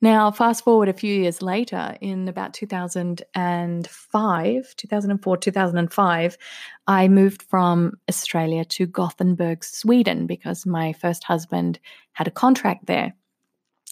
Now, 0.00 0.30
fast 0.30 0.62
forward 0.64 0.88
a 0.88 0.92
few 0.92 1.12
years 1.14 1.42
later, 1.42 1.96
in 2.00 2.28
about 2.28 2.54
2005, 2.54 4.76
2004, 4.76 5.36
2005, 5.36 6.38
I 6.86 7.08
moved 7.08 7.42
from 7.42 7.98
Australia 8.08 8.64
to 8.66 8.86
Gothenburg, 8.86 9.64
Sweden, 9.64 10.26
because 10.26 10.64
my 10.66 10.92
first 10.92 11.24
husband 11.24 11.80
had 12.12 12.28
a 12.28 12.32
contract 12.32 12.86
there. 12.86 13.14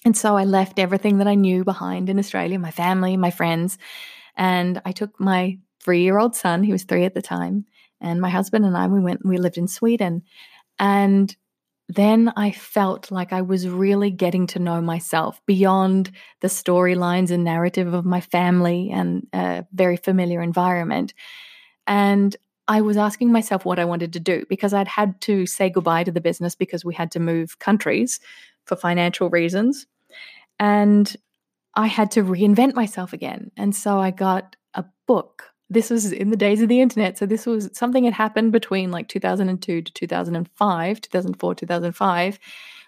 And 0.05 0.17
so 0.17 0.37
I 0.37 0.43
left 0.43 0.79
everything 0.79 1.19
that 1.19 1.27
I 1.27 1.35
knew 1.35 1.63
behind 1.63 2.09
in 2.09 2.19
Australia 2.19 2.59
my 2.59 2.71
family, 2.71 3.15
my 3.17 3.31
friends, 3.31 3.77
and 4.35 4.81
I 4.85 4.91
took 4.91 5.19
my 5.19 5.59
three 5.79 6.03
year 6.03 6.17
old 6.17 6.35
son, 6.35 6.63
he 6.63 6.71
was 6.71 6.83
three 6.83 7.05
at 7.05 7.13
the 7.13 7.21
time, 7.21 7.65
and 8.01 8.19
my 8.19 8.29
husband 8.29 8.65
and 8.65 8.75
I, 8.75 8.87
we 8.87 8.99
went, 8.99 9.25
we 9.25 9.37
lived 9.37 9.57
in 9.57 9.67
Sweden. 9.67 10.23
And 10.79 11.35
then 11.89 12.31
I 12.35 12.51
felt 12.51 13.11
like 13.11 13.33
I 13.33 13.41
was 13.41 13.67
really 13.67 14.09
getting 14.09 14.47
to 14.47 14.59
know 14.59 14.81
myself 14.81 15.41
beyond 15.45 16.11
the 16.41 16.47
storylines 16.47 17.29
and 17.29 17.43
narrative 17.43 17.93
of 17.93 18.05
my 18.05 18.21
family 18.21 18.89
and 18.91 19.27
a 19.33 19.65
very 19.73 19.97
familiar 19.97 20.41
environment. 20.41 21.13
And 21.85 22.35
I 22.67 22.81
was 22.81 22.95
asking 22.95 23.31
myself 23.31 23.65
what 23.65 23.79
I 23.79 23.85
wanted 23.85 24.13
to 24.13 24.19
do 24.19 24.45
because 24.47 24.73
I'd 24.73 24.87
had 24.87 25.19
to 25.21 25.45
say 25.45 25.69
goodbye 25.69 26.05
to 26.05 26.11
the 26.11 26.21
business 26.21 26.55
because 26.55 26.85
we 26.85 26.93
had 26.93 27.11
to 27.11 27.19
move 27.19 27.59
countries 27.59 28.19
for 28.65 28.77
financial 28.77 29.29
reasons. 29.29 29.85
And 30.59 31.13
I 31.75 31.87
had 31.87 32.11
to 32.11 32.23
reinvent 32.23 32.75
myself 32.75 33.11
again. 33.11 33.51
And 33.57 33.75
so 33.75 33.99
I 33.99 34.11
got 34.11 34.55
a 34.73 34.85
book 35.07 35.52
this 35.73 35.89
was 35.89 36.11
in 36.11 36.29
the 36.29 36.37
days 36.37 36.61
of 36.61 36.69
the 36.69 36.81
internet. 36.81 37.17
So 37.17 37.25
this 37.25 37.45
was 37.45 37.69
something 37.73 38.03
had 38.03 38.13
happened 38.13 38.51
between 38.51 38.91
like 38.91 39.07
2002 39.07 39.81
to 39.81 39.93
2005, 39.93 41.01
2004, 41.01 41.55
2005, 41.55 42.39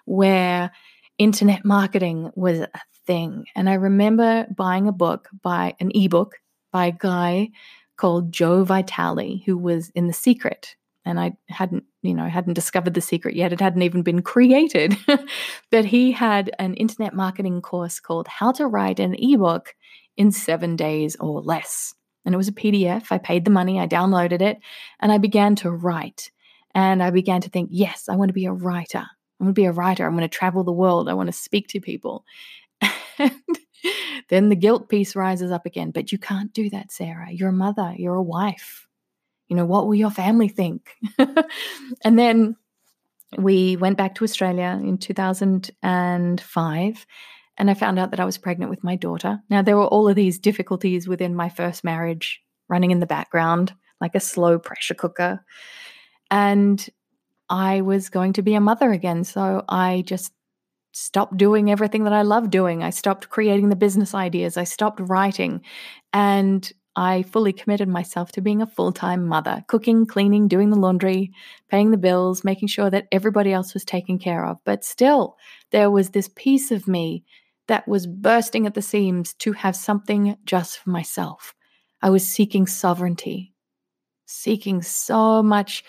where 0.05 0.71
internet 1.17 1.65
marketing 1.65 2.31
was 2.35 2.59
a 2.59 2.69
thing. 3.05 3.45
And 3.55 3.69
I 3.69 3.73
remember 3.73 4.47
buying 4.55 4.87
a 4.87 4.93
book 4.93 5.29
by 5.41 5.75
an 5.79 5.91
ebook 5.93 6.35
by 6.71 6.87
a 6.87 6.91
guy 6.91 7.49
called 7.97 8.31
Joe 8.31 8.63
Vitale, 8.63 9.41
who 9.45 9.57
was 9.57 9.89
in 9.91 10.07
The 10.07 10.13
Secret. 10.13 10.75
And 11.05 11.19
I 11.19 11.37
hadn't, 11.49 11.83
you 12.01 12.13
know, 12.13 12.27
hadn't 12.27 12.55
discovered 12.55 12.95
the 12.95 13.01
secret 13.01 13.35
yet. 13.35 13.53
It 13.53 13.61
hadn't 13.61 13.83
even 13.83 14.01
been 14.01 14.23
created. 14.23 14.97
but 15.71 15.85
he 15.85 16.11
had 16.11 16.51
an 16.57 16.73
internet 16.73 17.13
marketing 17.13 17.61
course 17.61 17.99
called 17.99 18.27
How 18.27 18.51
to 18.53 18.65
Write 18.65 18.99
an 18.99 19.15
Ebook 19.19 19.75
in 20.17 20.31
Seven 20.31 20.75
Days 20.75 21.15
or 21.17 21.41
Less 21.41 21.93
and 22.25 22.33
it 22.33 22.37
was 22.37 22.47
a 22.47 22.53
PDF. 22.53 23.07
I 23.11 23.17
paid 23.17 23.45
the 23.45 23.51
money, 23.51 23.79
I 23.79 23.87
downloaded 23.87 24.41
it, 24.41 24.59
and 24.99 25.11
I 25.11 25.17
began 25.17 25.55
to 25.57 25.71
write. 25.71 26.31
And 26.73 27.01
I 27.01 27.09
began 27.09 27.41
to 27.41 27.49
think, 27.49 27.69
yes, 27.71 28.09
I 28.09 28.15
want 28.15 28.29
to 28.29 28.33
be 28.33 28.45
a 28.45 28.51
writer. 28.51 29.05
I 29.39 29.43
want 29.43 29.55
to 29.55 29.61
be 29.61 29.65
a 29.65 29.71
writer. 29.71 30.05
I 30.05 30.09
want 30.09 30.21
to 30.21 30.27
travel 30.27 30.63
the 30.63 30.71
world. 30.71 31.07
I 31.07 31.13
want 31.13 31.27
to 31.27 31.33
speak 31.33 31.67
to 31.69 31.79
people. 31.79 32.25
Then 34.29 34.49
the 34.49 34.55
guilt 34.55 34.89
piece 34.89 35.15
rises 35.15 35.51
up 35.51 35.65
again. 35.65 35.91
But 35.91 36.11
you 36.11 36.17
can't 36.17 36.51
do 36.53 36.69
that, 36.71 36.91
Sarah. 36.91 37.31
You're 37.31 37.49
a 37.49 37.53
mother, 37.53 37.93
you're 37.95 38.15
a 38.15 38.23
wife. 38.23 38.87
You 39.47 39.55
know, 39.55 39.65
what 39.65 39.87
will 39.87 39.95
your 39.95 40.11
family 40.11 40.47
think? 40.47 40.95
and 42.03 42.17
then 42.17 42.55
we 43.37 43.75
went 43.77 43.97
back 43.97 44.15
to 44.15 44.23
Australia 44.23 44.79
in 44.83 44.97
2005 44.97 47.05
and 47.57 47.69
I 47.69 47.73
found 47.73 47.99
out 47.99 48.11
that 48.11 48.19
I 48.19 48.25
was 48.25 48.37
pregnant 48.37 48.69
with 48.69 48.83
my 48.83 48.95
daughter. 48.95 49.41
Now, 49.49 49.61
there 49.61 49.77
were 49.77 49.87
all 49.87 50.07
of 50.07 50.15
these 50.15 50.39
difficulties 50.39 51.07
within 51.07 51.35
my 51.35 51.49
first 51.49 51.83
marriage 51.83 52.41
running 52.67 52.91
in 52.91 52.99
the 52.99 53.05
background, 53.05 53.73
like 54.01 54.15
a 54.15 54.19
slow 54.19 54.59
pressure 54.59 54.93
cooker. 54.93 55.43
And 56.29 56.85
I 57.49 57.81
was 57.81 58.09
going 58.09 58.33
to 58.33 58.41
be 58.41 58.55
a 58.55 58.61
mother 58.61 58.91
again. 58.91 59.23
So 59.23 59.63
I 59.69 60.03
just 60.05 60.33
stopped 60.91 61.37
doing 61.37 61.69
everything 61.69 62.05
that 62.05 62.13
I 62.13 62.23
love 62.23 62.49
doing. 62.49 62.83
I 62.83 62.89
stopped 62.89 63.29
creating 63.29 63.69
the 63.69 63.75
business 63.75 64.13
ideas. 64.13 64.57
I 64.57 64.63
stopped 64.63 64.99
writing. 64.99 65.61
And 66.11 66.69
I 66.97 67.23
fully 67.23 67.51
committed 67.51 67.89
myself 67.89 68.31
to 68.33 68.41
being 68.41 68.61
a 68.61 68.67
full 68.67 68.93
time 68.93 69.25
mother, 69.27 69.63
cooking, 69.67 70.05
cleaning, 70.05 70.47
doing 70.47 70.69
the 70.69 70.79
laundry, 70.79 71.31
paying 71.69 71.91
the 71.91 71.97
bills, 71.97 72.43
making 72.43 72.69
sure 72.69 72.89
that 72.89 73.07
everybody 73.11 73.51
else 73.51 73.73
was 73.73 73.83
taken 73.83 74.17
care 74.17 74.45
of. 74.45 74.57
But 74.65 74.85
still, 74.85 75.35
there 75.71 75.91
was 75.91 76.09
this 76.09 76.29
piece 76.35 76.71
of 76.71 76.87
me 76.87 77.25
that 77.67 77.87
was 77.87 78.07
bursting 78.07 78.65
at 78.67 78.73
the 78.73 78.81
seams 78.81 79.33
to 79.35 79.51
have 79.53 79.75
something 79.75 80.37
just 80.45 80.79
for 80.79 80.89
myself. 80.89 81.55
I 82.01 82.09
was 82.09 82.27
seeking 82.27 82.67
sovereignty, 82.67 83.53
seeking 84.25 84.81
so 84.81 85.41
much 85.41 85.83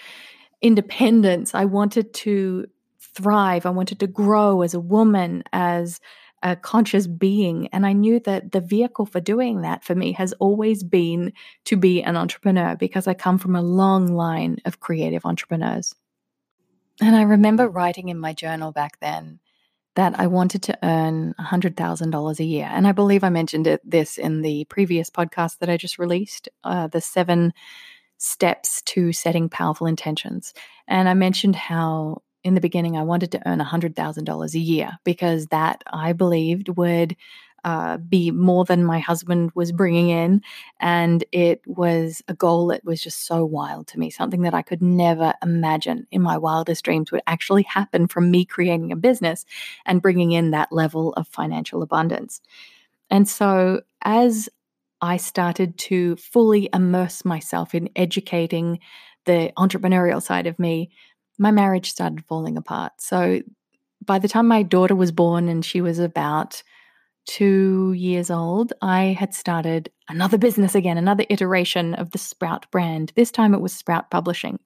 independence. 0.63 1.55
I 1.55 1.65
wanted 1.65 2.15
to 2.15 2.67
thrive. 2.99 3.67
I 3.67 3.71
wanted 3.71 4.01
to 4.01 4.07
grow 4.07 4.63
as 4.63 4.75
a 4.75 4.81
woman, 4.81 5.43
as 5.53 6.01
a 6.43 6.55
conscious 6.55 7.07
being. 7.07 7.69
And 7.69 7.87
I 7.87 7.93
knew 7.93 8.21
that 8.21 8.53
the 8.53 8.61
vehicle 8.61 9.07
for 9.07 9.21
doing 9.21 9.63
that 9.63 9.85
for 9.85 9.95
me 9.95 10.13
has 10.13 10.33
always 10.35 10.83
been 10.83 11.33
to 11.65 11.77
be 11.77 12.03
an 12.03 12.17
entrepreneur 12.17 12.77
because 12.77 13.07
I 13.07 13.15
come 13.15 13.39
from 13.39 13.57
a 13.57 13.63
long 13.63 14.15
line 14.15 14.59
of 14.65 14.81
creative 14.81 15.25
entrepreneurs. 15.25 15.95
And 17.01 17.17
I 17.17 17.23
remember 17.23 17.69
writing 17.69 18.09
in 18.09 18.19
my 18.19 18.33
journal 18.33 18.73
back 18.73 19.01
then 19.01 19.41
that 19.97 20.19
I 20.21 20.27
wanted 20.27 20.63
to 20.65 20.79
earn 20.83 21.35
$100,000 21.41 22.39
a 22.39 22.45
year. 22.45 22.69
And 22.71 22.87
I 22.87 22.93
believe 22.93 23.25
I 23.25 23.31
mentioned 23.31 23.67
it, 23.67 23.81
this 23.83 24.19
in 24.19 24.43
the 24.43 24.65
previous 24.67 25.11
podcast 25.11 25.59
that 25.59 25.71
I 25.71 25.77
just 25.77 25.99
released 25.99 26.49
uh, 26.65 26.87
the 26.87 27.01
seven 27.01 27.53
steps 28.19 28.83
to 28.83 29.13
setting 29.13 29.49
powerful 29.49 29.87
intentions. 29.87 30.55
And 30.87 31.09
I 31.09 31.15
mentioned 31.15 31.57
how 31.57 32.23
in 32.45 32.55
the 32.55 32.61
beginning 32.61 32.97
I 32.97 33.03
wanted 33.03 33.33
to 33.33 33.49
earn 33.49 33.59
$100,000 33.59 34.55
a 34.55 34.59
year 34.59 34.93
because 35.05 35.47
that 35.47 35.83
I 35.87 36.13
believed 36.13 36.69
would 36.69 37.17
uh, 37.67 37.97
be 37.97 38.31
more 38.31 38.65
than 38.65 38.85
my 38.85 39.01
husband 39.01 39.51
was 39.57 39.73
bringing 39.73 40.09
in. 40.09 40.41
And 40.79 41.25
it 41.33 41.61
was 41.67 42.23
a 42.29 42.35
goal 42.35 42.69
that 42.69 42.85
was 42.85 43.03
just 43.03 43.27
so 43.27 43.45
wild 43.45 43.89
to 43.89 43.99
me, 43.99 44.09
something 44.09 44.43
that 44.43 44.55
I 44.55 44.63
could 44.63 44.81
never 44.81 45.35
imagine 45.43 46.07
in 46.13 46.23
my 46.23 46.39
wildest 46.39 46.85
dreams 46.85 47.11
would 47.11 47.23
actually 47.27 47.65
happen 47.65 48.07
from 48.07 48.31
me 48.31 48.45
creating 48.45 48.93
a 48.93 48.97
business 48.97 49.45
and 49.85 50.01
bringing 50.01 50.31
in 50.31 50.53
that 50.53 50.71
level 50.71 51.13
of 51.15 51.27
financial 51.27 51.83
abundance. 51.83 52.41
And 53.11 53.29
so, 53.29 53.81
as 54.03 54.49
I 55.01 55.17
started 55.17 55.77
to 55.79 56.15
fully 56.17 56.69
immerse 56.73 57.25
myself 57.25 57.75
in 57.75 57.91
educating 57.97 58.79
the 59.25 59.53
entrepreneurial 59.59 60.23
side 60.23 60.47
of 60.47 60.61
me, 60.61 60.91
my 61.37 61.51
marriage 61.51 61.91
started 61.91 62.25
falling 62.27 62.57
apart. 62.57 62.93
So, 62.99 63.43
by 64.05 64.21
the 64.21 64.29
time 64.29 64.47
my 64.47 64.63
daughter 64.63 64.95
was 64.95 65.11
born 65.11 65.49
and 65.49 65.65
she 65.65 65.81
was 65.81 65.99
about 65.99 66.63
two 67.27 67.93
years 67.93 68.31
old, 68.31 68.73
I 68.83 69.17
had 69.19 69.35
started 69.35 69.91
another 70.09 70.39
business 70.39 70.75
again, 70.75 70.97
another 70.97 71.25
iteration 71.29 71.95
of 71.95 72.11
the 72.11 72.19
Sprout 72.19 72.71
brand. 72.71 73.13
This 73.17 73.31
time 73.31 73.55
it 73.55 73.61
was 73.61 73.73
Sprout 73.73 74.11
Publishing. 74.11 74.59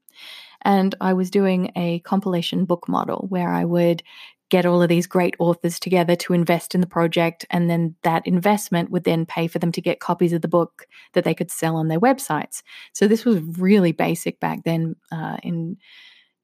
And 0.63 0.95
I 1.01 1.15
was 1.15 1.31
doing 1.31 1.73
a 1.75 2.01
compilation 2.01 2.67
book 2.67 2.89
model 2.89 3.27
where 3.31 3.49
I 3.49 3.65
would 3.65 4.03
get 4.51 4.67
all 4.67 4.83
of 4.83 4.89
these 4.89 5.07
great 5.07 5.37
authors 5.39 5.79
together 5.79 6.17
to 6.17 6.35
invest 6.35 6.75
in 6.75 6.81
the 6.81 6.87
project. 6.87 7.47
And 7.51 7.71
then 7.71 7.95
that 8.03 8.27
investment 8.27 8.91
would 8.91 9.05
then 9.05 9.25
pay 9.25 9.47
for 9.47 9.59
them 9.59 9.73
to 9.73 9.81
get 9.81 10.01
copies 10.01 10.33
of 10.33 10.43
the 10.43 10.49
book 10.49 10.87
that 11.15 11.25
they 11.25 11.35
could 11.35 11.51
sell 11.51 11.77
on 11.77 11.89
their 11.89 12.01
websites. 12.01 12.63
So 12.93 13.07
this 13.07 13.25
was 13.25 13.41
really 13.59 13.93
basic 13.93 14.41
back 14.41 14.65
then 14.65 14.97
uh, 15.13 15.39
in 15.43 15.77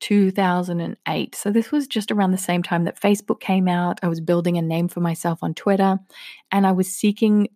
2008. 0.01 1.35
So 1.35 1.51
this 1.51 1.73
was 1.73 1.87
just 1.87 2.11
around 2.11 2.33
the 2.33 2.39
same 2.39 2.63
time 2.63 2.85
that 2.85 3.01
Facebook 3.01 3.41
came 3.41 3.69
out. 3.69 3.99
I 4.03 4.09
was 4.09 4.21
building 4.21 4.59
a 4.59 4.63
name 4.63 4.89
for 4.89 5.01
myself 5.01 5.39
on 5.43 5.55
Twitter 5.55 5.99
and 6.53 6.67
I 6.67 6.73
was 6.73 6.93
seeking 6.93 7.49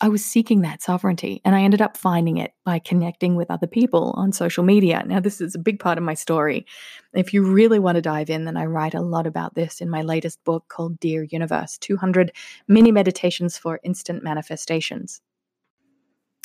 I 0.00 0.08
was 0.08 0.24
seeking 0.24 0.60
that 0.60 0.80
sovereignty 0.80 1.40
and 1.44 1.56
I 1.56 1.62
ended 1.62 1.82
up 1.82 1.96
finding 1.96 2.36
it 2.36 2.52
by 2.64 2.78
connecting 2.78 3.34
with 3.34 3.50
other 3.50 3.66
people 3.66 4.12
on 4.16 4.30
social 4.30 4.62
media. 4.62 5.02
Now, 5.04 5.18
this 5.18 5.40
is 5.40 5.56
a 5.56 5.58
big 5.58 5.80
part 5.80 5.98
of 5.98 6.04
my 6.04 6.14
story. 6.14 6.66
If 7.14 7.34
you 7.34 7.42
really 7.42 7.80
want 7.80 7.96
to 7.96 8.02
dive 8.02 8.30
in, 8.30 8.44
then 8.44 8.56
I 8.56 8.66
write 8.66 8.94
a 8.94 9.00
lot 9.00 9.26
about 9.26 9.56
this 9.56 9.80
in 9.80 9.90
my 9.90 10.02
latest 10.02 10.42
book 10.44 10.68
called 10.68 11.00
Dear 11.00 11.24
Universe 11.24 11.78
200 11.78 12.32
Mini 12.68 12.92
Meditations 12.92 13.58
for 13.58 13.80
Instant 13.82 14.22
Manifestations. 14.22 15.20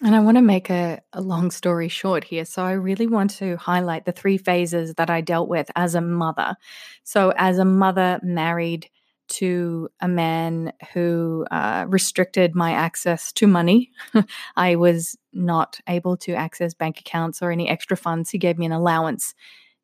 And 0.04 0.16
I 0.16 0.20
want 0.20 0.38
to 0.38 0.44
make 0.44 0.70
a, 0.70 1.02
a 1.14 1.22
long 1.22 1.50
story 1.50 1.88
short 1.88 2.24
here. 2.24 2.46
So, 2.46 2.64
I 2.64 2.74
really 2.74 3.08
want 3.08 3.32
to 3.38 3.58
highlight 3.58 4.06
the 4.06 4.12
three 4.12 4.38
phases 4.38 4.94
that 4.96 5.10
I 5.10 5.22
dealt 5.22 5.50
with 5.50 5.72
as 5.76 5.96
a 5.96 6.02
mother. 6.02 6.56
So, 7.04 7.34
as 7.36 7.58
a 7.58 7.66
mother 7.66 8.20
married 8.22 8.90
to 9.30 9.90
a 10.00 10.08
man 10.08 10.72
who 10.94 11.46
uh, 11.52 11.86
restricted 11.88 12.56
my 12.56 12.72
access 12.72 13.32
to 13.34 13.48
money. 13.48 13.92
I 14.56 14.76
was 14.76 15.18
not 15.34 15.80
able 15.88 16.18
to 16.18 16.34
access 16.34 16.74
bank 16.74 17.00
accounts 17.00 17.42
or 17.42 17.52
any 17.52 17.68
extra 17.68 17.98
funds. 17.98 18.30
He 18.30 18.38
gave 18.38 18.58
me 18.58 18.66
an 18.66 18.72
allowance 18.72 19.34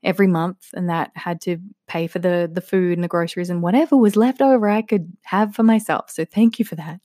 every 0.04 0.28
month, 0.28 0.70
and 0.74 0.90
that 0.90 1.12
had 1.16 1.42
to 1.42 1.58
pay 1.88 2.08
for 2.08 2.20
the 2.20 2.50
the 2.52 2.62
food 2.62 2.98
and 2.98 3.04
the 3.04 3.08
groceries 3.08 3.50
and 3.50 3.62
whatever 3.62 3.98
was 3.98 4.16
left 4.16 4.42
over 4.42 4.70
I 4.70 4.82
could 4.82 5.12
have 5.24 5.56
for 5.56 5.64
myself. 5.64 6.10
So 6.10 6.26
thank 6.26 6.60
you 6.60 6.66
for 6.66 6.76
that. 6.76 7.00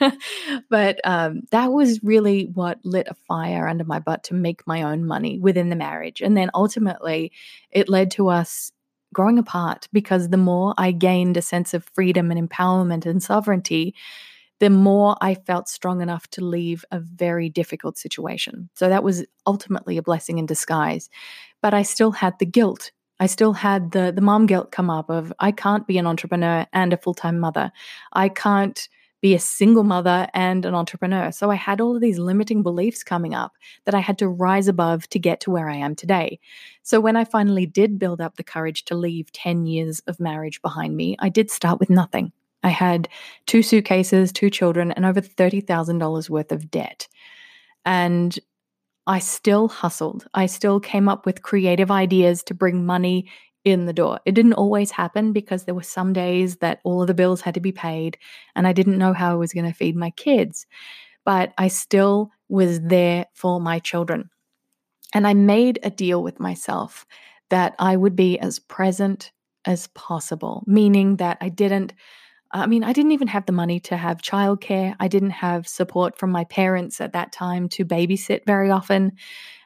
but 0.70 1.00
um, 1.04 1.42
that 1.50 1.72
was 1.72 2.02
really 2.02 2.44
what 2.54 2.78
lit 2.84 3.08
a 3.08 3.14
fire 3.26 3.68
under 3.68 3.84
my 3.84 3.98
butt 3.98 4.24
to 4.24 4.34
make 4.34 4.66
my 4.66 4.82
own 4.82 5.04
money 5.04 5.38
within 5.38 5.68
the 5.70 5.76
marriage, 5.76 6.20
and 6.20 6.36
then 6.36 6.50
ultimately 6.54 7.32
it 7.70 7.88
led 7.88 8.10
to 8.12 8.28
us 8.28 8.72
growing 9.12 9.38
apart 9.38 9.88
because 9.92 10.28
the 10.28 10.36
more 10.36 10.74
I 10.76 10.92
gained 10.92 11.36
a 11.36 11.42
sense 11.42 11.74
of 11.74 11.88
freedom 11.94 12.30
and 12.30 12.48
empowerment 12.48 13.06
and 13.06 13.22
sovereignty, 13.22 13.94
the 14.60 14.70
more 14.70 15.16
I 15.20 15.34
felt 15.34 15.68
strong 15.68 16.00
enough 16.00 16.28
to 16.30 16.44
leave 16.44 16.84
a 16.90 16.98
very 16.98 17.48
difficult 17.48 17.96
situation. 17.96 18.68
So 18.74 18.88
that 18.88 19.04
was 19.04 19.24
ultimately 19.46 19.96
a 19.96 20.02
blessing 20.02 20.38
in 20.38 20.46
disguise. 20.46 21.08
But 21.62 21.74
I 21.74 21.82
still 21.82 22.12
had 22.12 22.38
the 22.38 22.46
guilt. 22.46 22.92
I 23.20 23.26
still 23.26 23.52
had 23.52 23.92
the 23.92 24.12
the 24.14 24.20
mom 24.20 24.46
guilt 24.46 24.70
come 24.70 24.90
up 24.90 25.10
of 25.10 25.32
I 25.40 25.50
can't 25.52 25.86
be 25.86 25.98
an 25.98 26.06
entrepreneur 26.06 26.66
and 26.72 26.92
a 26.92 26.96
full-time 26.96 27.38
mother. 27.38 27.72
I 28.12 28.28
can't 28.28 28.88
be 29.20 29.34
a 29.34 29.38
single 29.40 29.82
mother 29.82 30.28
and 30.32 30.64
an 30.64 30.74
entrepreneur. 30.74 31.32
So 31.32 31.50
I 31.50 31.56
had 31.56 31.80
all 31.80 31.96
of 31.96 32.00
these 32.00 32.18
limiting 32.18 32.62
beliefs 32.62 33.02
coming 33.02 33.34
up 33.34 33.52
that 33.84 33.94
I 33.94 33.98
had 33.98 34.18
to 34.18 34.28
rise 34.28 34.68
above 34.68 35.08
to 35.10 35.18
get 35.18 35.40
to 35.40 35.50
where 35.50 35.68
I 35.68 35.76
am 35.76 35.94
today. 35.94 36.38
So 36.82 37.00
when 37.00 37.16
I 37.16 37.24
finally 37.24 37.66
did 37.66 37.98
build 37.98 38.20
up 38.20 38.36
the 38.36 38.44
courage 38.44 38.84
to 38.86 38.94
leave 38.94 39.32
10 39.32 39.66
years 39.66 40.00
of 40.06 40.20
marriage 40.20 40.62
behind 40.62 40.96
me, 40.96 41.16
I 41.18 41.28
did 41.28 41.50
start 41.50 41.80
with 41.80 41.90
nothing. 41.90 42.32
I 42.62 42.70
had 42.70 43.08
two 43.46 43.62
suitcases, 43.62 44.32
two 44.32 44.50
children, 44.50 44.92
and 44.92 45.04
over 45.04 45.20
$30,000 45.20 46.30
worth 46.30 46.52
of 46.52 46.70
debt. 46.70 47.08
And 47.84 48.38
I 49.08 49.20
still 49.20 49.68
hustled. 49.68 50.26
I 50.34 50.46
still 50.46 50.80
came 50.80 51.08
up 51.08 51.24
with 51.24 51.42
creative 51.42 51.90
ideas 51.90 52.42
to 52.44 52.54
bring 52.54 52.84
money 52.84 53.26
in 53.64 53.86
the 53.86 53.92
door. 53.92 54.20
It 54.26 54.32
didn't 54.32 54.52
always 54.52 54.90
happen 54.90 55.32
because 55.32 55.64
there 55.64 55.74
were 55.74 55.82
some 55.82 56.12
days 56.12 56.58
that 56.58 56.80
all 56.84 57.00
of 57.00 57.08
the 57.08 57.14
bills 57.14 57.40
had 57.40 57.54
to 57.54 57.60
be 57.60 57.72
paid 57.72 58.18
and 58.54 58.66
I 58.66 58.72
didn't 58.74 58.98
know 58.98 59.14
how 59.14 59.32
I 59.32 59.36
was 59.36 59.52
going 59.52 59.66
to 59.66 59.72
feed 59.72 59.96
my 59.96 60.10
kids. 60.10 60.66
But 61.24 61.54
I 61.58 61.68
still 61.68 62.30
was 62.48 62.80
there 62.82 63.26
for 63.34 63.60
my 63.60 63.78
children. 63.78 64.30
And 65.14 65.26
I 65.26 65.34
made 65.34 65.78
a 65.82 65.90
deal 65.90 66.22
with 66.22 66.38
myself 66.38 67.06
that 67.50 67.74
I 67.78 67.96
would 67.96 68.14
be 68.14 68.38
as 68.38 68.58
present 68.58 69.32
as 69.64 69.86
possible, 69.88 70.64
meaning 70.66 71.16
that 71.16 71.38
I 71.40 71.48
didn't. 71.48 71.94
I 72.50 72.66
mean, 72.66 72.82
I 72.82 72.92
didn't 72.92 73.12
even 73.12 73.28
have 73.28 73.46
the 73.46 73.52
money 73.52 73.78
to 73.80 73.96
have 73.96 74.22
childcare. 74.22 74.96
I 74.98 75.08
didn't 75.08 75.30
have 75.30 75.68
support 75.68 76.16
from 76.16 76.30
my 76.30 76.44
parents 76.44 77.00
at 77.00 77.12
that 77.12 77.32
time 77.32 77.68
to 77.70 77.84
babysit 77.84 78.46
very 78.46 78.70
often. 78.70 79.12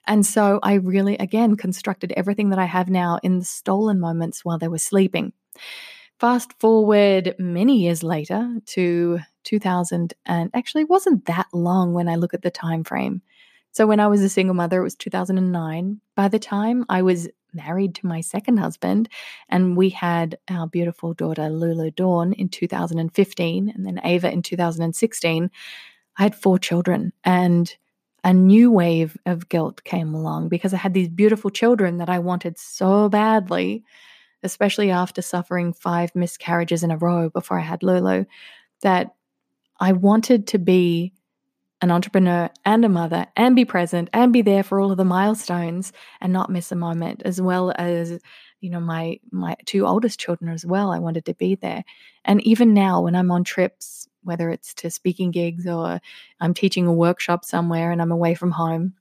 And 0.06 0.26
so 0.26 0.58
I 0.62 0.74
really, 0.74 1.16
again, 1.18 1.56
constructed 1.56 2.12
everything 2.16 2.50
that 2.50 2.58
I 2.58 2.64
have 2.64 2.90
now 2.90 3.20
in 3.22 3.38
the 3.38 3.44
stolen 3.44 4.00
moments 4.00 4.44
while 4.44 4.58
they 4.58 4.68
were 4.68 4.78
sleeping. 4.78 5.32
Fast 6.18 6.52
forward 6.58 7.34
many 7.38 7.78
years 7.78 8.02
later 8.02 8.56
to 8.66 9.20
2000, 9.44 10.14
and 10.26 10.50
actually 10.54 10.84
wasn't 10.84 11.24
that 11.26 11.46
long 11.52 11.94
when 11.94 12.08
I 12.08 12.16
look 12.16 12.34
at 12.34 12.42
the 12.42 12.50
time 12.50 12.84
frame. 12.84 13.22
So 13.72 13.86
when 13.86 14.00
I 14.00 14.06
was 14.06 14.22
a 14.22 14.28
single 14.28 14.54
mother, 14.54 14.80
it 14.80 14.84
was 14.84 14.94
2009. 14.96 16.00
By 16.14 16.28
the 16.28 16.38
time 16.38 16.84
I 16.88 17.02
was 17.02 17.28
married 17.54 17.94
to 17.96 18.06
my 18.06 18.20
second 18.20 18.58
husband, 18.58 19.08
and 19.48 19.76
we 19.76 19.90
had 19.90 20.38
our 20.48 20.66
beautiful 20.66 21.14
daughter 21.14 21.48
Lulu 21.48 21.90
Dawn 21.90 22.32
in 22.32 22.48
2015, 22.48 23.68
and 23.68 23.86
then 23.86 24.00
Ava 24.04 24.30
in 24.30 24.42
2016. 24.42 25.50
I 26.18 26.22
had 26.22 26.34
four 26.34 26.58
children, 26.58 27.12
and 27.24 27.74
a 28.24 28.32
new 28.32 28.70
wave 28.70 29.16
of 29.26 29.48
guilt 29.48 29.82
came 29.84 30.14
along 30.14 30.48
because 30.48 30.72
I 30.72 30.78
had 30.78 30.94
these 30.94 31.08
beautiful 31.08 31.50
children 31.50 31.98
that 31.98 32.08
I 32.08 32.18
wanted 32.20 32.58
so 32.58 33.08
badly, 33.08 33.84
especially 34.42 34.90
after 34.90 35.22
suffering 35.22 35.72
five 35.72 36.14
miscarriages 36.14 36.82
in 36.82 36.90
a 36.90 36.96
row 36.96 37.30
before 37.30 37.58
I 37.58 37.62
had 37.62 37.82
Lulu, 37.82 38.24
that 38.82 39.14
I 39.80 39.92
wanted 39.92 40.46
to 40.48 40.58
be 40.58 41.12
an 41.82 41.90
entrepreneur 41.90 42.48
and 42.64 42.84
a 42.84 42.88
mother 42.88 43.26
and 43.36 43.54
be 43.54 43.64
present 43.64 44.08
and 44.12 44.32
be 44.32 44.40
there 44.40 44.62
for 44.62 44.80
all 44.80 44.90
of 44.90 44.96
the 44.96 45.04
milestones 45.04 45.92
and 46.20 46.32
not 46.32 46.48
miss 46.48 46.72
a 46.72 46.76
moment 46.76 47.22
as 47.24 47.40
well 47.40 47.72
as 47.76 48.18
you 48.60 48.70
know 48.70 48.80
my 48.80 49.18
my 49.30 49.56
two 49.66 49.86
oldest 49.86 50.18
children 50.18 50.50
as 50.50 50.64
well. 50.64 50.90
I 50.90 51.00
wanted 51.00 51.26
to 51.26 51.34
be 51.34 51.56
there. 51.56 51.84
And 52.24 52.40
even 52.46 52.72
now 52.72 53.02
when 53.02 53.16
i'm 53.16 53.30
on 53.30 53.44
trips 53.44 54.08
whether 54.22 54.50
it's 54.50 54.74
to 54.74 54.90
speaking 54.90 55.30
gigs 55.30 55.66
or 55.66 56.00
I'm 56.40 56.54
teaching 56.54 56.86
a 56.86 56.92
workshop 56.92 57.44
somewhere 57.44 57.90
and 57.90 58.00
I'm 58.00 58.12
away 58.12 58.34
from 58.34 58.52
home, 58.52 58.94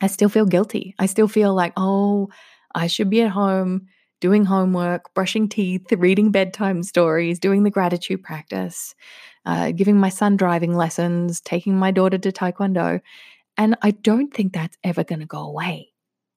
I 0.00 0.06
still 0.08 0.28
feel 0.28 0.46
guilty. 0.46 0.94
I 0.98 1.06
still 1.06 1.28
feel 1.28 1.54
like, 1.54 1.72
oh, 1.76 2.28
I 2.74 2.86
should 2.86 3.10
be 3.10 3.22
at 3.22 3.30
home 3.30 3.86
doing 4.20 4.44
homework, 4.44 5.14
brushing 5.14 5.48
teeth, 5.48 5.90
reading 5.92 6.30
bedtime 6.30 6.82
stories, 6.82 7.38
doing 7.38 7.62
the 7.62 7.70
gratitude 7.70 8.22
practice, 8.22 8.94
uh, 9.46 9.72
giving 9.72 9.96
my 9.96 10.08
son 10.08 10.36
driving 10.36 10.74
lessons, 10.74 11.40
taking 11.40 11.76
my 11.76 11.90
daughter 11.90 12.18
to 12.18 12.32
Taekwondo. 12.32 13.00
And 13.56 13.76
I 13.82 13.92
don't 13.92 14.32
think 14.32 14.52
that's 14.52 14.76
ever 14.84 15.04
going 15.04 15.20
to 15.20 15.26
go 15.26 15.42
away. 15.42 15.88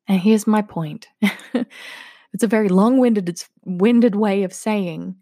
And 0.07 0.19
here's 0.19 0.47
my 0.47 0.61
point 0.61 1.07
it's 1.53 2.43
a 2.43 2.47
very 2.47 2.69
long 2.69 2.97
winded 2.97 4.15
way 4.15 4.43
of 4.43 4.53
saying 4.53 5.15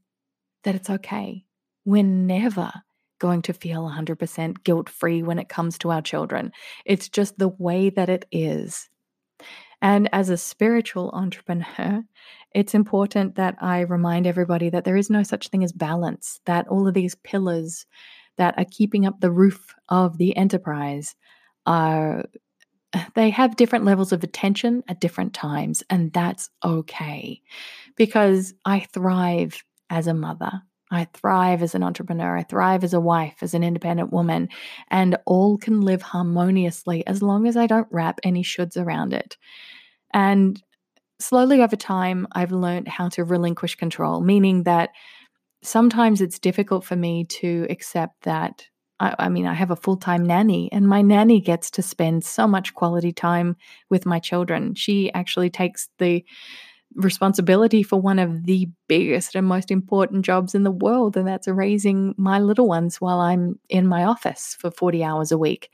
that 0.63 0.75
it's 0.75 0.89
okay. 0.89 1.45
We're 1.85 2.03
never 2.03 2.71
going 3.19 3.43
to 3.43 3.53
feel 3.53 3.83
100% 3.83 4.63
guilt 4.63 4.89
free 4.89 5.21
when 5.21 5.37
it 5.37 5.49
comes 5.49 5.77
to 5.77 5.91
our 5.91 6.01
children. 6.01 6.51
It's 6.85 7.07
just 7.07 7.37
the 7.37 7.49
way 7.49 7.91
that 7.91 8.09
it 8.09 8.25
is. 8.31 8.89
And 9.81 10.09
as 10.13 10.29
a 10.29 10.37
spiritual 10.37 11.09
entrepreneur, 11.13 12.03
it's 12.53 12.75
important 12.75 13.35
that 13.35 13.55
I 13.59 13.81
remind 13.81 14.27
everybody 14.27 14.69
that 14.69 14.83
there 14.83 14.97
is 14.97 15.09
no 15.09 15.23
such 15.23 15.47
thing 15.47 15.63
as 15.63 15.71
balance, 15.71 16.39
that 16.45 16.67
all 16.67 16.87
of 16.87 16.93
these 16.93 17.15
pillars 17.15 17.85
that 18.37 18.57
are 18.57 18.65
keeping 18.69 19.05
up 19.05 19.19
the 19.19 19.31
roof 19.31 19.73
of 19.89 20.17
the 20.17 20.35
enterprise 20.35 21.15
are 21.65 22.25
they 23.15 23.29
have 23.29 23.55
different 23.55 23.85
levels 23.85 24.11
of 24.11 24.23
attention 24.23 24.83
at 24.87 25.01
different 25.01 25.33
times 25.33 25.83
and 25.89 26.11
that's 26.13 26.49
okay 26.63 27.41
because 27.95 28.53
I 28.65 28.81
thrive 28.81 29.63
as 29.89 30.07
a 30.07 30.13
mother. 30.13 30.61
I 30.91 31.07
thrive 31.13 31.63
as 31.63 31.73
an 31.73 31.83
entrepreneur. 31.83 32.37
I 32.37 32.43
thrive 32.43 32.83
as 32.83 32.93
a 32.93 32.99
wife, 32.99 33.37
as 33.41 33.53
an 33.53 33.63
independent 33.63 34.11
woman, 34.11 34.49
and 34.89 35.17
all 35.25 35.57
can 35.57 35.81
live 35.81 36.01
harmoniously 36.01 37.07
as 37.07 37.21
long 37.21 37.47
as 37.47 37.55
I 37.55 37.65
don't 37.65 37.87
wrap 37.91 38.19
any 38.23 38.43
shoulds 38.43 38.77
around 38.77 39.13
it. 39.13 39.37
And 40.13 40.61
slowly 41.19 41.61
over 41.61 41.77
time, 41.77 42.27
I've 42.33 42.51
learned 42.51 42.89
how 42.89 43.09
to 43.09 43.23
relinquish 43.23 43.75
control, 43.75 44.21
meaning 44.21 44.63
that 44.63 44.89
sometimes 45.63 46.21
it's 46.21 46.39
difficult 46.39 46.83
for 46.83 46.95
me 46.95 47.25
to 47.25 47.65
accept 47.69 48.23
that. 48.23 48.65
I, 48.99 49.15
I 49.17 49.29
mean, 49.29 49.45
I 49.45 49.53
have 49.53 49.71
a 49.71 49.75
full 49.75 49.97
time 49.97 50.25
nanny, 50.25 50.69
and 50.73 50.87
my 50.87 51.01
nanny 51.01 51.39
gets 51.39 51.71
to 51.71 51.81
spend 51.81 52.25
so 52.25 52.47
much 52.47 52.73
quality 52.73 53.13
time 53.13 53.55
with 53.89 54.05
my 54.05 54.19
children. 54.19 54.75
She 54.75 55.11
actually 55.13 55.49
takes 55.49 55.89
the 55.99 56.25
responsibility 56.95 57.83
for 57.83 57.99
one 57.99 58.19
of 58.19 58.45
the 58.45 58.67
biggest 58.87 59.35
and 59.35 59.47
most 59.47 59.71
important 59.71 60.25
jobs 60.25 60.55
in 60.55 60.63
the 60.63 60.71
world, 60.71 61.17
and 61.17 61.27
that's 61.27 61.47
raising 61.47 62.13
my 62.17 62.39
little 62.39 62.67
ones 62.67 62.99
while 62.99 63.19
I'm 63.19 63.59
in 63.69 63.87
my 63.87 64.03
office 64.03 64.55
for 64.59 64.71
40 64.71 65.03
hours 65.03 65.31
a 65.31 65.37
week. 65.37 65.69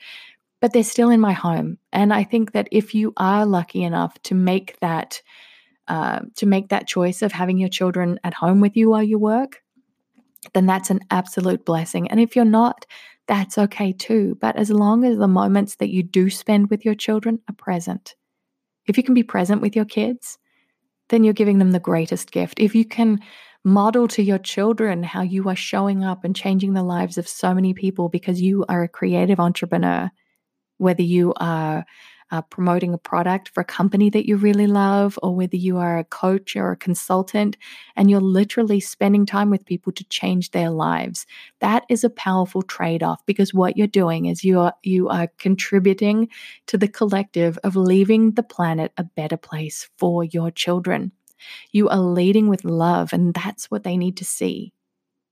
But 0.60 0.73
they're 0.73 0.84
still 0.84 1.10
in 1.10 1.19
my 1.19 1.34
home. 1.34 1.77
And 1.93 2.13
I 2.13 2.23
think 2.23 2.53
that 2.53 2.67
if 2.71 2.95
you 2.95 3.13
are 3.17 3.45
lucky 3.45 3.84
enough 3.84 4.19
to 4.23 4.36
make 4.36 4.80
that 4.80 5.21
uh, 5.88 6.19
to 6.36 6.45
make 6.45 6.67
that 6.69 6.88
choice 6.88 7.21
of 7.21 7.32
having 7.32 7.58
your 7.58 7.69
children 7.69 8.19
at 8.23 8.34
home 8.34 8.60
with 8.60 8.75
you 8.75 8.89
while 8.89 9.03
you 9.03 9.17
work, 9.17 9.63
then 10.53 10.65
that's 10.65 10.89
an 10.89 10.99
absolute 11.12 11.65
blessing. 11.65 12.10
And 12.10 12.19
if 12.19 12.36
you're 12.36 12.43
not, 12.43 12.86
that's 13.27 13.58
okay 13.58 13.93
too. 13.93 14.38
But 14.41 14.58
as 14.58 14.69
long 14.69 15.06
as 15.06 15.17
the 15.17 15.27
moments 15.27 15.75
that 15.75 15.89
you 15.89 16.03
do 16.03 16.30
spend 16.30 16.69
with 16.69 16.84
your 16.84 16.95
children 16.95 17.39
are 17.47 17.56
present, 17.56 18.15
if 18.88 18.97
you 18.97 19.03
can 19.03 19.13
be 19.13 19.23
present 19.23 19.62
with 19.62 19.75
your 19.75 19.86
kids, 19.86 20.38
then 21.10 21.24
you're 21.24 21.34
giving 21.34 21.58
them 21.60 21.72
the 21.72 21.80
greatest 21.80 22.32
gift. 22.32 22.60
If 22.60 22.76
you 22.76 22.86
can 22.86 23.20
Model 23.67 24.08
to 24.08 24.24
your 24.24 24.38
children 24.38 25.04
how 25.04 25.24
you 25.24 25.50
are 25.50 25.56
showing 25.56 26.02
up 26.02 26.24
and 26.24 26.34
changing 26.34 26.72
the 26.74 26.84
lives 26.84 27.17
of 27.17 27.28
so 27.28 27.54
many 27.54 27.74
people 27.74 28.08
because 28.08 28.41
you 28.41 28.63
are 28.70 28.84
a 28.84 28.88
creative 28.88 29.41
entrepreneur, 29.41 30.10
whether 30.78 31.02
you 31.02 31.34
are 31.36 31.86
uh, 32.32 32.42
promoting 32.42 32.94
a 32.94 32.98
product 32.98 33.50
for 33.50 33.62
a 33.62 33.66
company 33.66 34.10
that 34.10 34.28
you 34.28 34.38
really 34.38 34.68
love, 34.68 35.18
or 35.24 35.36
whether 35.36 35.56
you 35.56 35.78
are 35.78 35.98
a 35.98 36.04
coach 36.04 36.56
or 36.56 36.72
a 36.72 36.78
consultant 36.78 37.58
and 37.96 38.10
you're 38.10 38.20
literally 38.20 38.80
spending 38.80 39.26
time 39.26 39.50
with 39.50 39.66
people 39.66 39.92
to 39.94 40.04
change 40.06 40.52
their 40.52 40.70
lives. 40.70 41.26
That 41.60 41.86
is 41.90 42.04
a 42.04 42.10
powerful 42.10 42.62
trade 42.62 43.04
off 43.04 43.26
because 43.26 43.54
what 43.54 43.78
you're 43.78 43.88
doing 43.88 44.26
is 44.26 44.44
you 44.44 44.60
are, 44.60 44.74
you 44.84 45.10
are 45.10 45.28
contributing 45.38 46.30
to 46.68 46.78
the 46.78 46.88
collective 46.88 47.58
of 47.63 47.76
leaving 47.76 48.32
the 48.32 48.44
planet 48.44 48.92
a 48.98 49.04
better 49.04 49.38
place 49.38 49.90
for 49.98 50.24
your 50.24 50.52
children. 50.52 51.12
You 51.72 51.88
are 51.90 52.00
leading 52.00 52.50
with 52.50 52.66
love, 52.66 53.13
and 53.13 53.34
that's 53.34 53.70
what 53.70 53.84
they 53.84 53.96
need 53.96 54.18
to 54.18 54.26
see 54.26 54.74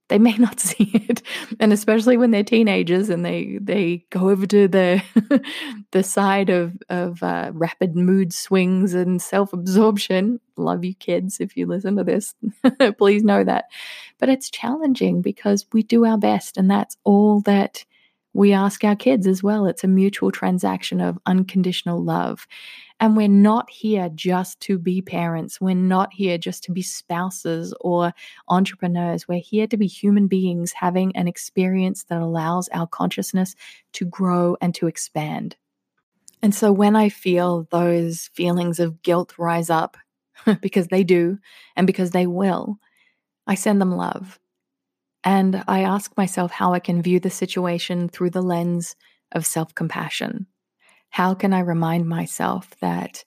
they 0.08 0.20
may 0.20 0.36
not 0.38 0.60
see 0.62 0.92
it. 0.94 1.22
And 1.60 1.74
especially 1.74 2.18
when 2.18 2.32
they're 2.32 2.44
teenagers 2.44 3.10
and 3.10 3.26
they 3.26 3.58
they 3.62 4.06
go 4.10 4.30
over 4.30 4.46
to 4.46 4.68
the 4.68 5.02
the 5.92 6.04
side 6.04 6.50
of 6.50 6.74
of 6.90 7.22
uh, 7.24 7.52
rapid 7.54 7.96
mood 7.96 8.34
swings 8.34 8.94
and 8.94 9.22
self-absorption. 9.22 10.40
Love 10.58 10.86
you 10.86 10.96
kids 10.96 11.40
if 11.40 11.58
you 11.58 11.66
listen 11.66 11.96
to 11.98 12.04
this. 12.04 12.34
Please 12.98 13.24
know 13.24 13.44
that. 13.44 13.66
But 14.20 14.30
it's 14.30 14.50
challenging 14.50 15.22
because 15.22 15.66
we 15.74 15.84
do 15.84 16.06
our 16.06 16.18
best 16.18 16.58
and 16.58 16.70
that's 16.70 16.98
all 17.04 17.42
that 17.42 17.86
we 18.34 18.52
ask 18.52 18.84
our 18.84 18.98
kids 18.98 19.28
as 19.28 19.42
well. 19.42 19.66
It's 19.66 19.86
a 19.86 19.88
mutual 19.88 20.30
transaction 20.30 21.00
of 21.00 21.18
unconditional 21.26 22.04
love 22.04 22.48
and 23.00 23.18
we're 23.18 23.28
not 23.28 23.70
here 23.70 24.10
just 24.16 24.60
to 24.62 24.78
be 24.78 25.02
parents. 25.02 25.60
We're 25.60 25.76
not 25.76 26.14
here 26.14 26.38
just 26.38 26.64
to 26.64 26.72
be 26.72 26.82
spouses 26.82 27.74
or 27.82 28.14
entrepreneurs. 28.48 29.28
We're 29.28 29.40
here 29.40 29.68
to 29.68 29.78
be 29.78 29.88
human 29.88 30.28
beings 30.28 30.72
having 30.72 31.16
an 31.16 31.28
experience 31.28 32.06
that 32.06 32.22
allows 32.22 32.70
our 32.70 32.88
consciousness 32.88 33.56
to 33.94 34.06
grow 34.06 34.56
and 34.62 34.74
to 34.76 34.88
expand. 34.88 35.58
And 36.42 36.56
so 36.56 36.72
when 36.72 36.96
I 36.96 37.10
feel 37.10 37.68
those 37.70 38.30
feelings 38.34 38.80
of 38.80 39.02
guilt 39.02 39.38
rise 39.38 39.70
up, 39.70 39.98
because 40.62 40.88
they 40.88 41.04
do 41.04 41.38
and 41.76 41.88
because 41.88 42.12
they 42.12 42.28
will, 42.28 42.80
I 43.48 43.56
send 43.56 43.82
them 43.82 43.96
love. 43.96 44.40
And 45.24 45.64
I 45.68 45.82
ask 45.82 46.16
myself 46.18 46.52
how 46.52 46.74
I 46.74 46.80
can 46.80 47.02
view 47.02 47.20
the 47.20 47.30
situation 47.30 48.10
through 48.10 48.30
the 48.30 48.44
lens 48.44 48.96
of 49.32 49.46
self 49.46 49.74
compassion. 49.74 50.46
How 51.16 51.34
can 51.34 51.54
I 51.54 51.60
remind 51.60 52.10
myself 52.10 52.72
that 52.82 53.24